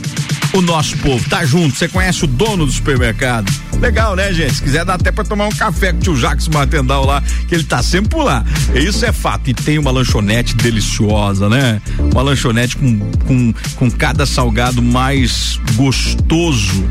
[0.54, 1.28] o nosso povo.
[1.30, 3.52] Tá junto, você conhece o dono do supermercado.
[3.80, 4.56] Legal, né, gente?
[4.56, 7.56] Se quiser dá até pra tomar um café com o tio Jacques Martendal lá, que
[7.56, 8.44] ele tá sempre por lá.
[8.76, 9.50] Isso é fato.
[9.50, 11.82] E tem uma lanchonete deliciosa, né?
[12.12, 16.84] Uma lanchonete com, com, com cada salgado mais gostoso.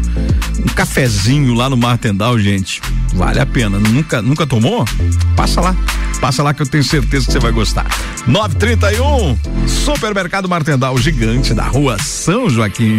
[0.58, 2.80] Um cafezinho lá no Martendal, gente.
[3.14, 3.78] Vale a pena.
[3.78, 4.84] Nunca, nunca tomou?
[5.36, 5.76] Passa lá.
[6.20, 7.86] Passa lá que eu tenho certeza que você vai gostar.
[8.26, 9.36] 931
[9.66, 12.98] Supermercado Martendal, gigante da rua São Joaquim.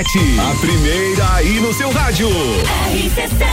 [0.00, 2.30] RC7, a primeira aí no seu rádio.
[2.30, 3.49] RC7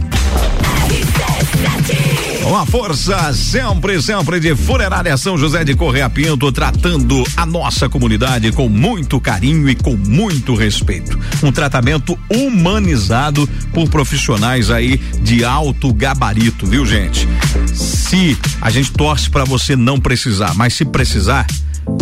[2.46, 8.52] Uma força sempre, sempre de Funerária São José de Correia Pinto, tratando a nossa comunidade
[8.52, 11.18] com muito carinho e com muito respeito.
[11.42, 17.28] Um tratamento humanizado por profissionais aí de alto gabarito, viu, gente?
[17.74, 21.46] Se a gente torce para você não precisar, mas se precisar,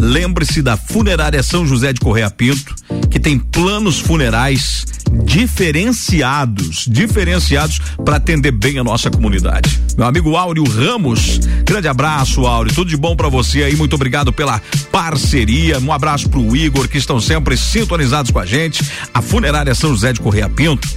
[0.01, 2.75] Lembre-se da Funerária São José de Correia Pinto,
[3.09, 4.85] que tem planos funerais
[5.27, 9.79] diferenciados, diferenciados para atender bem a nossa comunidade.
[9.99, 14.33] Meu amigo Áureo Ramos, grande abraço, Áureo, tudo de bom para você aí, muito obrigado
[14.33, 14.63] pela
[14.93, 18.85] parceria, um abraço pro Igor, que estão sempre sintonizados com a gente.
[19.13, 20.89] A Funerária São José de Correia Pinto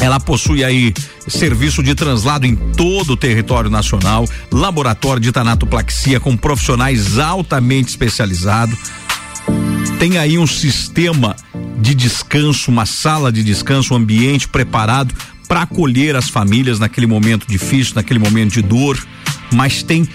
[0.00, 0.92] ela possui aí
[1.26, 8.76] serviço de translado em todo o território nacional, laboratório de tanatoplaxia com profissionais altamente especializados.
[9.98, 11.34] Tem aí um sistema
[11.80, 15.14] de descanso, uma sala de descanso, um ambiente preparado
[15.48, 18.98] para acolher as famílias naquele momento difícil, naquele momento de dor,
[19.52, 20.06] mas tem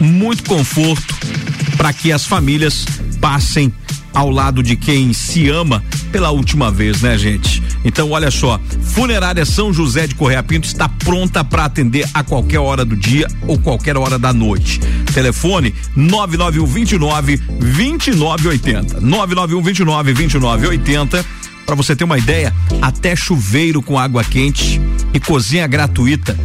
[0.00, 1.14] muito conforto
[1.76, 2.86] para que as famílias
[3.20, 3.72] passem
[4.18, 5.80] ao lado de quem se ama
[6.10, 7.62] pela última vez, né, gente?
[7.84, 12.58] Então, olha só, Funerária São José de Correia Pinto está pronta para atender a qualquer
[12.58, 14.80] hora do dia ou qualquer hora da noite.
[15.14, 19.00] Telefone 991 29 2980.
[19.00, 21.24] 991 29 2980.
[21.64, 24.80] Para você ter uma ideia, até chuveiro com água quente
[25.14, 26.36] e cozinha gratuita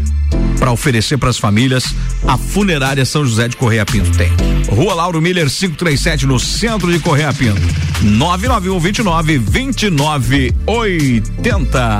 [0.63, 1.93] para oferecer para as famílias,
[2.25, 4.31] a Funerária São José de Correia Pinto tem.
[4.69, 7.59] Rua Lauro Miller 537 no centro de Correia Pinto.
[8.01, 11.99] 991 29 29 80.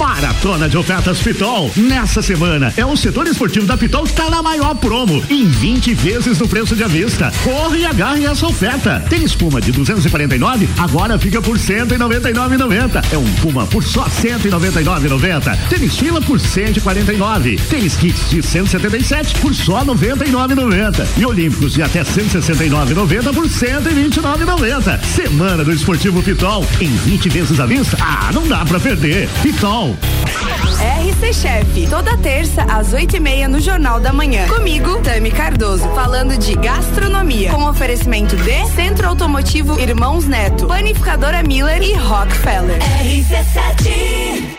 [0.03, 1.71] Maratona de ofertas Pitol.
[1.77, 5.23] Nessa semana é o setor esportivo da Pitol que está na maior promo.
[5.31, 7.33] Em 20 vezes no preço de avista.
[7.45, 9.05] Corre e agarre essa oferta.
[9.09, 13.05] Tem espuma de 249, agora fica por 199,90.
[13.13, 15.57] É um Puma por só 199,90.
[15.69, 17.57] Tênis fila por 149.
[17.71, 21.07] Tênis kits de 177 por só 99,90.
[21.17, 25.01] E Olímpicos de até 169,90 por 129,90.
[25.05, 26.67] Semana do Esportivo Pitol.
[26.81, 27.97] Em 20 vezes à vista.
[28.01, 29.29] Ah, não dá pra perder.
[29.43, 29.92] Pitol.
[29.93, 34.47] RC Chef, toda terça às oito e meia no Jornal da Manhã.
[34.49, 41.83] Comigo, Tami Cardoso, falando de gastronomia, com oferecimento de Centro Automotivo Irmãos Neto, Panificadora Miller
[41.83, 42.79] e Rockefeller.
[42.79, 44.59] RC7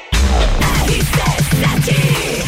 [0.85, 2.42] RC7,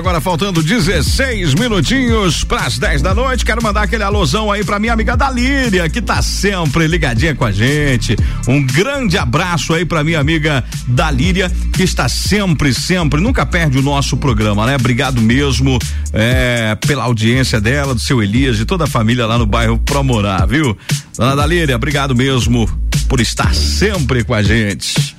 [0.00, 3.44] agora faltando 16 minutinhos para as 10 da noite.
[3.44, 7.52] Quero mandar aquele alusão aí para minha amiga Dalíria, que tá sempre ligadinha com a
[7.52, 8.16] gente.
[8.48, 13.82] Um grande abraço aí para minha amiga Dalíria, que está sempre, sempre, nunca perde o
[13.82, 14.76] nosso programa, né?
[14.76, 15.78] Obrigado mesmo
[16.12, 20.46] é, pela audiência dela, do seu Elias, de toda a família lá no bairro Promorar,
[20.46, 20.76] viu?
[21.16, 22.68] Dona Dalíria, obrigado mesmo
[23.08, 25.16] por estar sempre com a gente.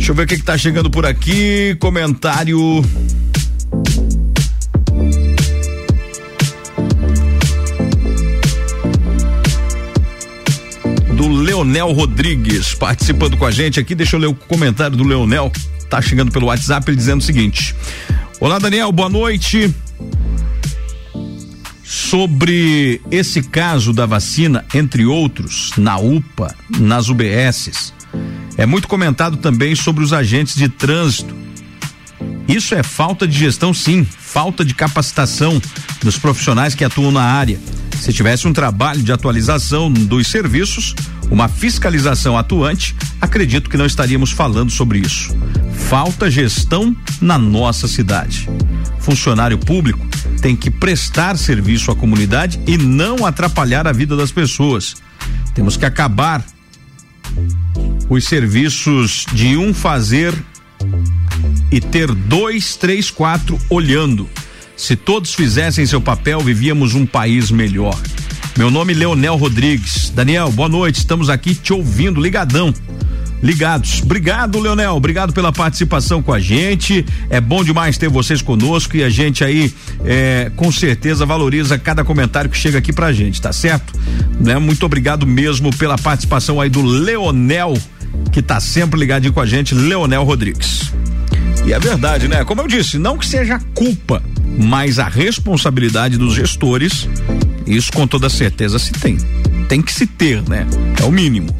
[0.00, 1.76] Deixa eu ver o que, que tá chegando por aqui.
[1.78, 2.58] Comentário.
[11.14, 13.94] Do Leonel Rodrigues participando com a gente aqui.
[13.94, 15.52] Deixa eu ler o comentário do Leonel.
[15.90, 17.76] Tá chegando pelo WhatsApp ele dizendo o seguinte:
[18.40, 19.70] Olá, Daniel, boa noite.
[21.84, 27.92] Sobre esse caso da vacina, entre outros, na UPA, nas UBSs,
[28.56, 31.34] é muito comentado também sobre os agentes de trânsito.
[32.46, 35.60] Isso é falta de gestão, sim, falta de capacitação
[36.02, 37.58] dos profissionais que atuam na área.
[38.00, 40.94] Se tivesse um trabalho de atualização dos serviços,
[41.30, 45.34] uma fiscalização atuante, acredito que não estaríamos falando sobre isso.
[45.72, 48.48] Falta gestão na nossa cidade.
[48.98, 50.04] Funcionário público
[50.40, 54.96] tem que prestar serviço à comunidade e não atrapalhar a vida das pessoas.
[55.54, 56.44] Temos que acabar
[58.10, 60.34] os serviços de um fazer
[61.70, 64.28] e ter dois, três, quatro olhando.
[64.76, 67.96] Se todos fizessem seu papel, vivíamos um país melhor.
[68.58, 70.10] Meu nome é Leonel Rodrigues.
[70.10, 70.96] Daniel, boa noite.
[70.96, 72.74] Estamos aqui te ouvindo, ligadão.
[73.42, 74.02] Ligados.
[74.02, 74.96] Obrigado, Leonel.
[74.96, 77.06] Obrigado pela participação com a gente.
[77.30, 79.72] É bom demais ter vocês conosco e a gente aí,
[80.04, 83.98] é, com certeza, valoriza cada comentário que chega aqui pra gente, tá certo?
[84.40, 84.58] Né?
[84.58, 87.74] Muito obrigado mesmo pela participação aí do Leonel,
[88.32, 90.92] que tá sempre ligadinho com a gente, Leonel Rodrigues.
[91.64, 92.44] E é verdade, né?
[92.44, 94.22] Como eu disse, não que seja culpa,
[94.58, 97.08] mas a responsabilidade dos gestores,
[97.66, 99.18] isso com toda certeza se tem.
[99.68, 100.66] Tem que se ter, né?
[101.00, 101.54] É o mínimo.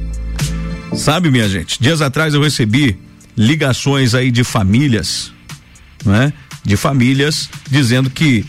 [0.96, 2.98] Sabe, minha gente, dias atrás eu recebi
[3.36, 5.32] ligações aí de famílias,
[6.04, 6.32] né?
[6.64, 8.44] De famílias dizendo que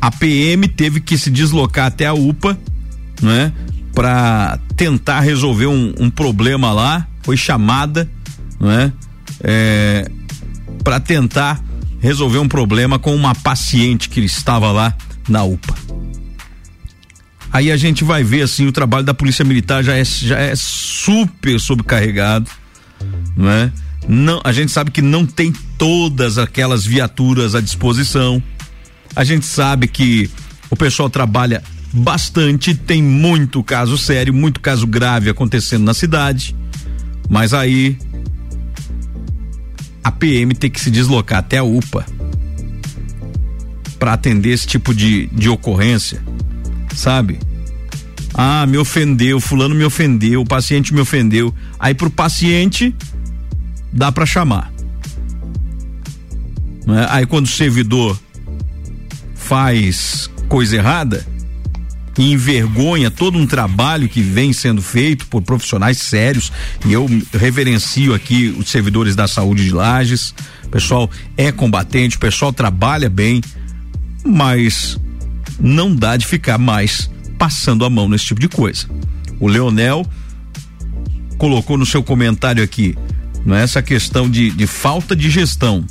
[0.00, 2.58] a PM teve que se deslocar até a UPA,
[3.22, 3.52] né?
[3.96, 8.08] Para tentar resolver um, um, problema lá, foi chamada,
[8.60, 8.92] né?
[9.42, 10.08] É,
[10.84, 11.64] para tentar
[11.98, 14.94] resolver um problema com uma paciente que estava lá
[15.26, 15.74] na UPA.
[17.50, 20.54] Aí a gente vai ver assim o trabalho da polícia militar já é, já é
[20.54, 22.50] super sobrecarregado,
[23.34, 23.72] não é?
[24.06, 28.42] Não, a gente sabe que não tem todas aquelas viaturas à disposição.
[29.14, 30.30] A gente sabe que
[30.70, 31.62] o pessoal trabalha
[31.96, 36.54] bastante, tem muito caso sério, muito caso grave acontecendo na cidade.
[37.28, 37.98] Mas aí
[40.04, 42.06] a PM tem que se deslocar até a UPA
[43.98, 46.22] para atender esse tipo de, de ocorrência
[46.96, 47.38] sabe?
[48.34, 51.54] Ah, me ofendeu, fulano me ofendeu, o paciente me ofendeu.
[51.78, 52.94] Aí pro paciente
[53.92, 54.72] dá para chamar.
[56.86, 57.06] Né?
[57.10, 58.18] Aí quando o servidor
[59.34, 61.26] faz coisa errada
[62.18, 66.50] e envergonha todo um trabalho que vem sendo feito por profissionais sérios,
[66.84, 70.34] e eu reverencio aqui os servidores da saúde de Lages.
[70.64, 73.42] O pessoal é combatente, o pessoal trabalha bem,
[74.24, 74.98] mas
[75.60, 78.86] não dá de ficar mais passando a mão nesse tipo de coisa.
[79.38, 80.06] O Leonel
[81.38, 82.96] colocou no seu comentário aqui,
[83.44, 85.84] não é essa questão de, de falta de gestão,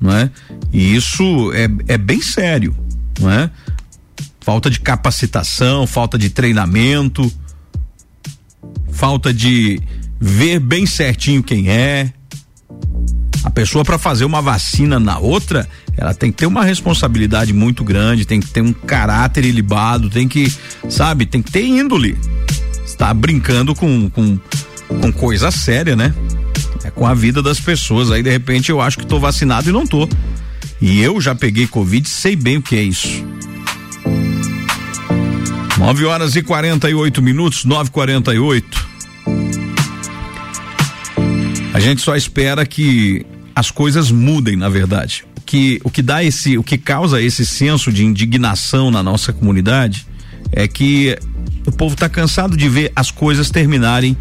[0.00, 0.30] não é?
[0.72, 2.76] E isso é, é bem sério,
[3.20, 3.50] não é?
[4.42, 7.32] Falta de capacitação, falta de treinamento,
[8.90, 9.80] falta de
[10.20, 12.12] ver bem certinho quem é.
[13.44, 17.82] A pessoa para fazer uma vacina na outra, ela tem que ter uma responsabilidade muito
[17.82, 20.52] grande, tem que ter um caráter ilibado, tem que,
[20.88, 22.18] sabe, tem que ter índole.
[22.84, 24.38] Está brincando com, com,
[24.88, 26.14] com coisa séria, né?
[26.84, 28.10] É com a vida das pessoas.
[28.10, 30.08] Aí de repente eu acho que tô vacinado e não tô.
[30.80, 33.24] E eu já peguei Covid, sei bem o que é isso.
[35.82, 38.64] 9 horas e 48 minutos, 9h48.
[41.74, 46.56] A gente só espera que as coisas mudem, na verdade que o que dá esse,
[46.56, 50.06] o que causa esse senso de indignação na nossa comunidade
[50.50, 51.18] é que
[51.66, 54.16] o povo está cansado de ver as coisas terminarem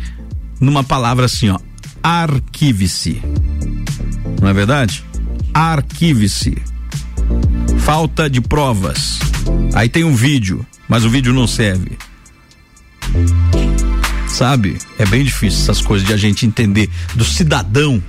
[0.60, 1.58] numa palavra assim, ó,
[2.04, 3.22] arquive-se.
[4.42, 5.06] Não é verdade?
[5.54, 6.58] Arquive-se.
[7.80, 9.18] Falta de provas.
[9.74, 11.98] Aí tem um vídeo, mas o vídeo não serve.
[14.28, 14.78] Sabe?
[15.00, 18.04] É bem difícil essas coisas de a gente entender do cidadão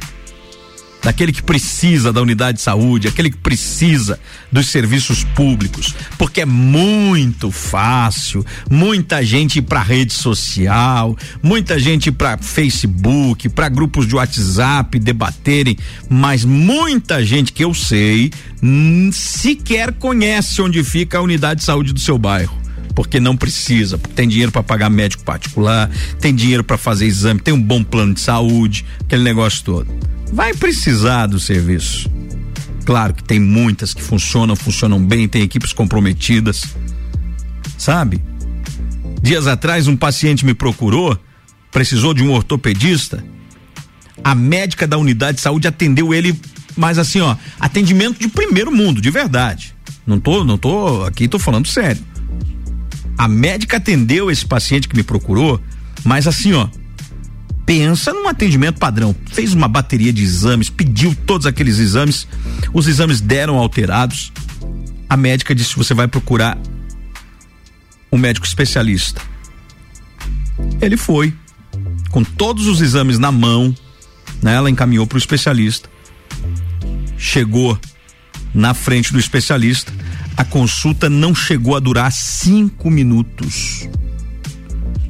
[1.00, 4.18] daquele que precisa da unidade de saúde, aquele que precisa
[4.50, 12.08] dos serviços públicos, porque é muito fácil, muita gente ir para rede social, muita gente
[12.08, 15.78] ir para Facebook, para grupos de WhatsApp debaterem,
[16.08, 18.32] mas muita gente que eu sei
[19.12, 22.61] sequer conhece onde fica a unidade de saúde do seu bairro
[22.94, 25.90] porque não precisa, porque tem dinheiro para pagar médico particular,
[26.20, 30.54] tem dinheiro para fazer exame, tem um bom plano de saúde, aquele negócio todo vai
[30.54, 32.10] precisar do serviço.
[32.86, 36.64] Claro que tem muitas que funcionam, funcionam bem, tem equipes comprometidas.
[37.76, 38.20] Sabe?
[39.20, 41.16] Dias atrás um paciente me procurou,
[41.70, 43.22] precisou de um ortopedista.
[44.24, 46.34] A médica da unidade de saúde atendeu ele,
[46.76, 49.74] mas assim, ó, atendimento de primeiro mundo, de verdade.
[50.06, 52.02] Não tô, não tô aqui, tô falando sério.
[53.16, 55.60] A médica atendeu esse paciente que me procurou,
[56.04, 56.68] mas assim, ó,
[57.66, 59.14] pensa num atendimento padrão.
[59.32, 62.26] Fez uma bateria de exames, pediu todos aqueles exames,
[62.72, 64.32] os exames deram alterados.
[65.08, 66.58] A médica disse: você vai procurar
[68.10, 69.20] um médico especialista.
[70.80, 71.32] Ele foi,
[72.10, 73.74] com todos os exames na mão,
[74.42, 74.54] né?
[74.54, 75.88] ela encaminhou para o especialista.
[77.16, 77.78] Chegou
[78.54, 79.92] na frente do especialista,
[80.36, 83.88] a consulta não chegou a durar cinco minutos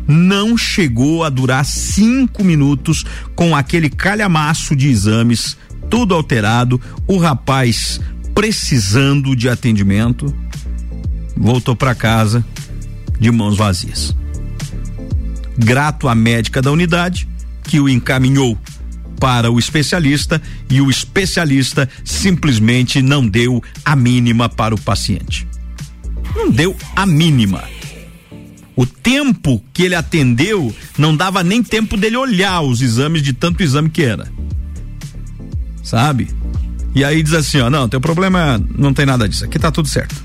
[0.06, 3.04] não chegou a durar cinco minutos
[3.36, 5.56] com aquele calhamaço de exames,
[5.88, 6.78] tudo alterado.
[7.06, 8.00] O rapaz
[8.34, 10.34] precisando de atendimento,
[11.36, 12.44] voltou para casa
[13.18, 14.16] de mãos vazias.
[15.56, 17.28] Grato à médica da unidade
[17.64, 18.58] que o encaminhou
[19.22, 25.46] para o especialista e o especialista simplesmente não deu a mínima para o paciente.
[26.34, 27.62] Não deu a mínima.
[28.74, 33.62] O tempo que ele atendeu não dava nem tempo dele olhar os exames de tanto
[33.62, 34.26] exame que era.
[35.84, 36.28] Sabe?
[36.92, 39.86] E aí diz assim, ó, não, teu problema não tem nada disso, aqui tá tudo
[39.86, 40.16] certo.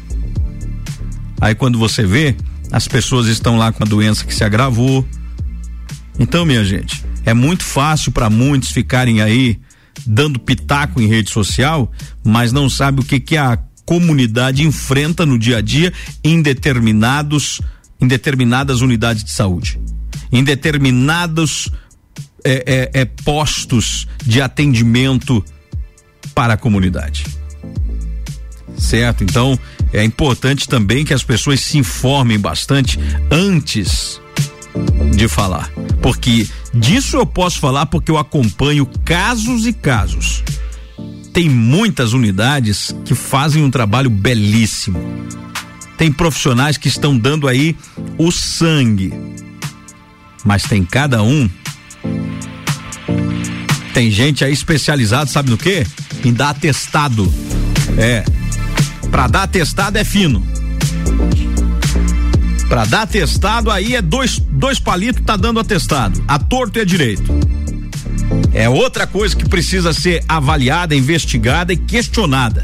[1.40, 2.36] Aí quando você vê,
[2.72, 5.08] as pessoas estão lá com a doença que se agravou.
[6.18, 9.60] Então, minha gente, é muito fácil para muitos ficarem aí
[10.06, 11.92] dando pitaco em rede social,
[12.24, 15.92] mas não sabe o que que a comunidade enfrenta no dia a dia
[16.24, 17.62] em determinados
[18.00, 19.78] em determinadas unidades de saúde,
[20.32, 21.70] em determinados
[22.46, 25.44] é, é, é, postos de atendimento
[26.34, 27.26] para a comunidade.
[28.78, 29.26] Certo?
[29.26, 29.60] Então,
[29.92, 32.98] é importante também que as pessoas se informem bastante
[33.30, 34.22] antes
[35.16, 35.72] de falar.
[36.02, 40.44] Porque disso eu posso falar porque eu acompanho casos e casos.
[41.34, 45.00] Tem muitas unidades que fazem um trabalho belíssimo.
[45.98, 47.76] Tem profissionais que estão dando aí
[48.18, 49.14] o sangue.
[50.44, 51.50] Mas tem cada um.
[53.94, 55.86] Tem gente aí especializada, sabe no quê?
[56.24, 57.32] Em dar atestado.
[57.98, 58.24] É.
[59.10, 60.46] Pra dar atestado é fino.
[62.68, 66.24] Pra dar atestado aí é dois, dois palitos, tá dando atestado.
[66.28, 67.24] A torto e a direito.
[68.54, 72.62] É outra coisa que precisa ser avaliada, investigada e questionada.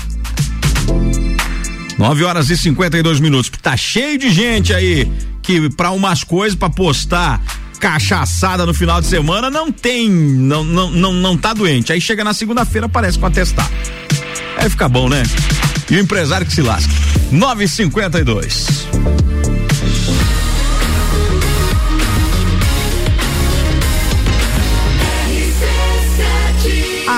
[1.97, 3.51] 9 horas e 52 minutos.
[3.61, 5.09] Tá cheio de gente aí
[5.41, 7.41] que para umas coisas para postar
[7.79, 11.93] cachaçada no final de semana não tem, não não não, não tá doente.
[11.93, 13.71] Aí chega na segunda-feira aparece com atestado.
[14.57, 15.23] Aí fica bom, né?
[15.89, 16.91] E o empresário que se lasca.
[17.31, 18.87] 952.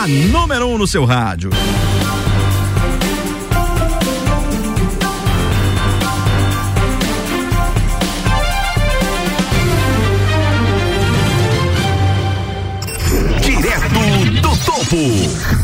[0.08, 1.50] Número 1 um no seu rádio.
[13.42, 15.55] Direto do topo.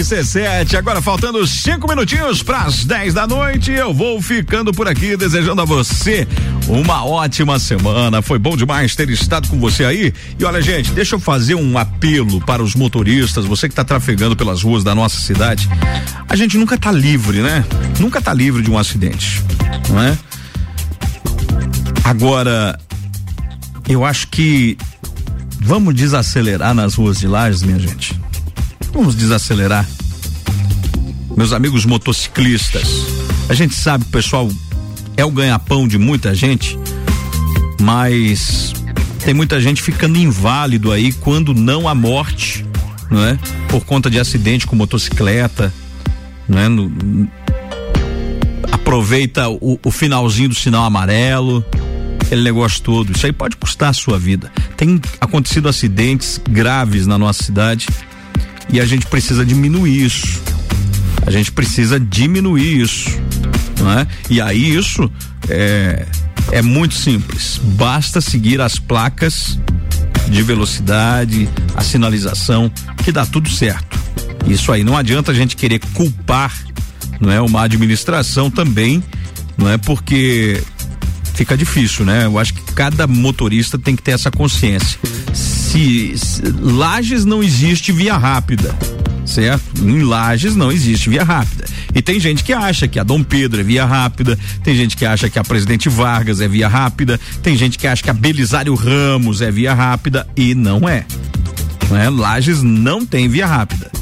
[0.00, 0.76] RC7.
[0.76, 3.70] Agora faltando cinco minutinhos para as 10 da noite.
[3.70, 6.26] Eu vou ficando por aqui desejando a você
[6.66, 8.22] uma ótima semana.
[8.22, 10.12] Foi bom demais ter estado com você aí.
[10.38, 14.34] E olha, gente, deixa eu fazer um apelo para os motoristas, você que está trafegando
[14.34, 15.68] pelas ruas da nossa cidade.
[16.28, 17.62] A gente nunca tá livre, né?
[17.98, 19.42] Nunca tá livre de um acidente,
[19.90, 20.16] não é?
[22.04, 22.80] Agora,
[23.86, 24.78] eu acho que
[25.60, 28.18] vamos desacelerar nas ruas de Lages, minha gente.
[28.92, 29.88] Vamos desacelerar.
[31.36, 33.06] Meus amigos motociclistas,
[33.48, 34.48] a gente sabe, pessoal,
[35.16, 36.78] é o ganha-pão de muita gente,
[37.80, 38.72] mas
[39.24, 42.66] tem muita gente ficando inválido aí quando não há morte,
[43.10, 43.38] não é?
[43.68, 45.72] Por conta de acidente com motocicleta,
[46.48, 46.68] não é?
[46.68, 47.28] No,
[48.72, 51.64] aproveita o, o finalzinho do sinal amarelo,
[52.20, 53.12] aquele negócio todo.
[53.12, 54.52] Isso aí pode custar a sua vida.
[54.76, 57.86] Tem acontecido acidentes graves na nossa cidade
[58.72, 60.40] e a gente precisa diminuir isso.
[61.26, 63.10] A gente precisa diminuir isso,
[63.78, 64.06] não é?
[64.28, 65.10] E aí isso
[65.48, 66.06] é
[66.52, 67.60] é muito simples.
[67.62, 69.58] Basta seguir as placas
[70.28, 72.70] de velocidade, a sinalização,
[73.04, 73.98] que dá tudo certo.
[74.46, 76.52] Isso aí não adianta a gente querer culpar,
[77.20, 79.02] não é, uma administração também,
[79.56, 80.62] não é porque
[81.34, 82.24] fica difícil, né?
[82.24, 84.98] Eu acho que cada motorista tem que ter essa consciência.
[85.70, 88.74] Se, se Lages não existe via rápida,
[89.24, 89.62] certo?
[89.80, 91.64] Em Lages não existe via rápida.
[91.94, 95.06] E tem gente que acha que a Dom Pedro é via rápida, tem gente que
[95.06, 98.74] acha que a Presidente Vargas é via rápida, tem gente que acha que a Belisário
[98.74, 101.06] Ramos é via rápida e não é.
[101.88, 102.10] Não é?
[102.10, 103.92] Lages não tem via rápida.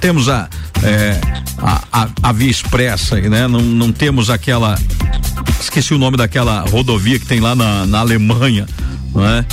[0.00, 0.48] Temos a,
[0.84, 1.20] é,
[1.58, 3.48] a, a, a, via expressa, né?
[3.48, 4.78] Não, não temos aquela.
[5.60, 8.66] Esqueci o nome daquela rodovia que tem lá na, na Alemanha,
[9.12, 9.44] não é?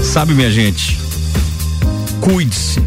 [0.00, 0.98] Sabe, minha gente,
[2.20, 2.80] cuide-se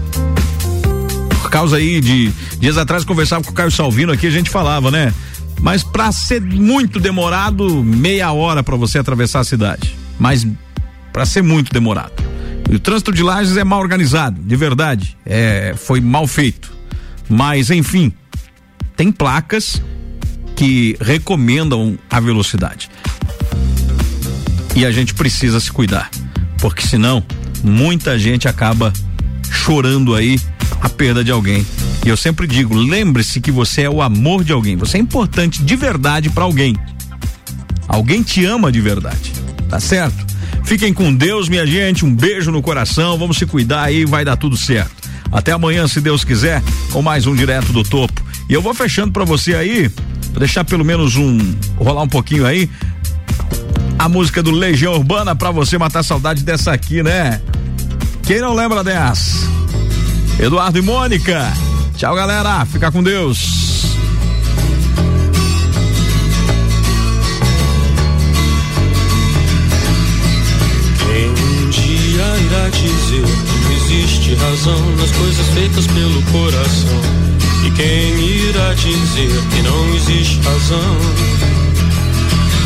[1.42, 4.90] por causa aí de dias atrás conversava com o Caio Salvino aqui, a gente falava,
[4.90, 5.14] né?
[5.62, 9.96] Mas para ser muito demorado, meia hora para você atravessar a cidade.
[10.20, 10.46] Mas
[11.14, 12.14] para ser muito demorado.
[12.70, 15.16] E o trânsito de Lages é mal organizado, de verdade.
[15.24, 16.74] É, foi mal feito.
[17.30, 18.12] Mas enfim,
[18.98, 19.82] tem placas
[20.56, 22.90] que recomendam a velocidade.
[24.76, 26.10] E a gente precisa se cuidar,
[26.66, 27.24] porque senão
[27.64, 28.92] muita gente acaba
[29.52, 30.40] chorando aí
[30.82, 31.64] a perda de alguém.
[32.04, 34.76] E eu sempre digo, lembre-se que você é o amor de alguém.
[34.76, 36.76] Você é importante de verdade para alguém.
[37.88, 39.32] Alguém te ama de verdade.
[39.70, 40.26] Tá certo?
[40.64, 42.04] Fiquem com Deus, minha gente.
[42.04, 43.16] Um beijo no coração.
[43.16, 45.08] Vamos se cuidar aí, vai dar tudo certo.
[45.32, 48.26] Até amanhã, se Deus quiser, com mais um direto do topo.
[48.50, 49.88] E eu vou fechando para você aí,
[50.36, 51.38] deixar pelo menos um
[51.78, 52.68] rolar um pouquinho aí.
[53.98, 57.42] A música do Legião Urbana para você matar saudade dessa aqui, né?
[58.24, 59.48] Quem não lembra dessa?
[60.40, 61.52] Eduardo e Mônica.
[61.96, 62.66] Tchau, galera.
[62.66, 63.96] Fica com Deus.
[71.00, 73.26] Quem um dia irá dizer
[73.68, 77.02] que existe razão nas coisas feitas pelo coração?
[77.66, 78.20] E quem
[78.50, 81.55] irá dizer que não existe razão?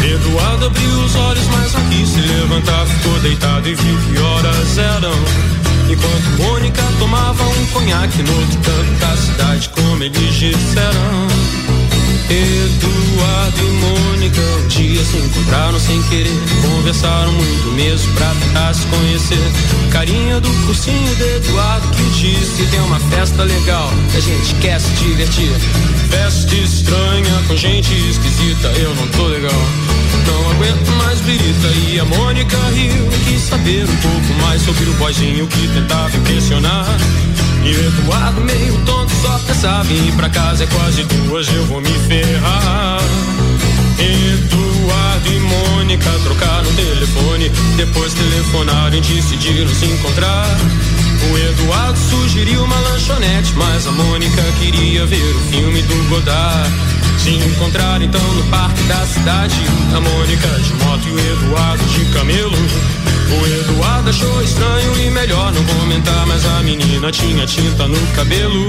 [0.04, 2.86] Eduardo abriu os olhos, mas não quis se levantar.
[2.86, 5.14] Ficou deitado e viu que horas eram.
[5.90, 11.59] Enquanto Mônica tomava um conhaque no outro canto da cidade, como eles disseram.
[12.30, 16.38] Eduardo e Mônica um dia se encontraram sem querer.
[16.62, 19.52] Conversaram muito mesmo pra tentar se conhecer.
[19.92, 24.80] Carinha do cursinho de Eduardo que disse: tem uma festa legal que a gente quer
[24.80, 25.52] se divertir.
[26.10, 29.99] Festa estranha com gente esquisita, eu não tô legal.
[30.30, 33.08] Não aguento mais birita e a Mônica riu.
[33.28, 36.86] Quis saber um pouco mais sobre o boizinho que tentava impressionar.
[37.66, 41.66] E o Eduardo meio tonto só pensava em ir pra casa é quase duas, eu
[41.66, 43.02] vou me ferrar.
[44.00, 50.48] Eduardo e Mônica trocaram telefone, depois telefonaram e decidiram se encontrar.
[51.32, 56.72] O Eduardo sugeriu uma lanchonete, mas a Mônica queria ver o filme do Godard.
[57.18, 59.56] Se encontraram então no parque da cidade,
[59.96, 62.58] a Mônica de moto e o Eduardo de camelo.
[63.32, 68.68] O Eduardo achou estranho e melhor não comentar, mas a menina tinha tinta no cabelo.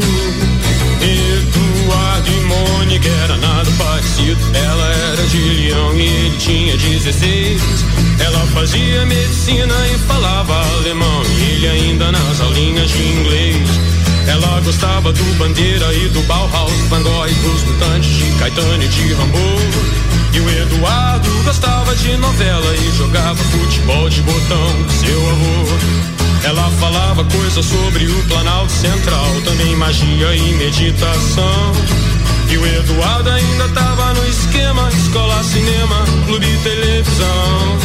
[1.90, 4.38] Eduardo e Mônica era nada parecido.
[4.54, 7.60] Ela era de Leão e ele tinha 16.
[8.20, 11.22] Ela fazia medicina e falava alemão.
[11.36, 13.68] E ele ainda nas aulinhas de inglês.
[14.28, 18.88] Ela gostava do Bandeira e do Bauhaus, Van Gogh e dos Mutantes, de Caetano e
[18.88, 19.38] de Rambo.
[20.32, 26.09] E o Eduardo gostava de novela e jogava futebol de botão com seu avô.
[26.44, 31.72] Ela falava coisas sobre o Planalto Central, também magia e meditação.
[32.50, 37.78] E o Eduardo ainda tava no esquema: escola, cinema, clube televisão.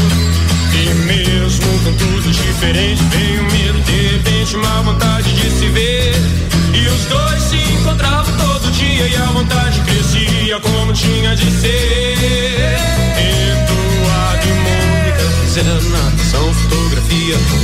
[0.73, 6.15] E mesmo com tudo diferente, veio um medo, de repente, uma vontade de se ver.
[6.73, 12.77] E os dois se encontravam todo dia e a vontade crescia como tinha de ser.
[13.17, 16.53] Eduardo e Mônica fizeram natação,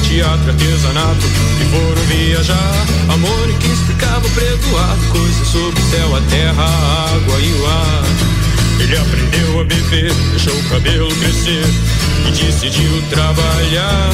[0.04, 1.26] teatro, artesanato
[1.60, 2.86] e foram viajar.
[3.10, 7.68] A Mônica explicava pro Eduardo coisas sobre o céu, a terra, a água e o
[7.68, 8.04] ar.
[8.80, 11.66] Ele aprendeu a beber, deixou o cabelo crescer
[12.28, 14.10] e decidiu trabalhar.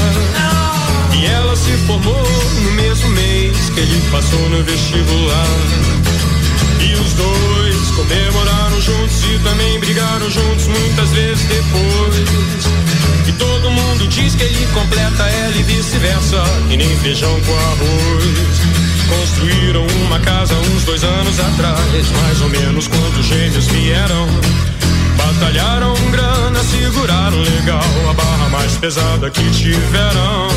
[1.20, 2.28] E ela se formou
[2.64, 5.97] no mesmo mês que ele passou no vestibular.
[6.80, 12.28] E os dois comemoraram juntos e também brigaram juntos muitas vezes depois.
[13.28, 18.78] E todo mundo diz que ele completa ela e vice-versa, e nem feijão com arroz.
[19.10, 24.28] Construíram uma casa uns dois anos atrás, mais ou menos quando os gêmeos vieram.
[25.18, 30.48] Batalharam grana, seguraram legal a barra mais pesada que tiveram.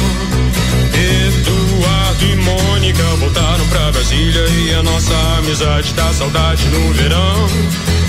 [2.21, 7.49] Eduardo e Mônica voltaram pra Brasília e a nossa amizade dá saudade no verão.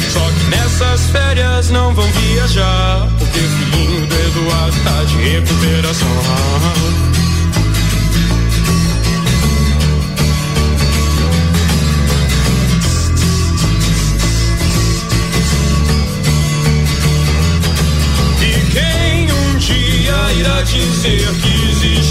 [0.09, 6.07] Só que nessas férias não vão viajar, porque o filhinho do Eduardo tá de recuperação.
[18.41, 21.80] E quem um dia irá dizer que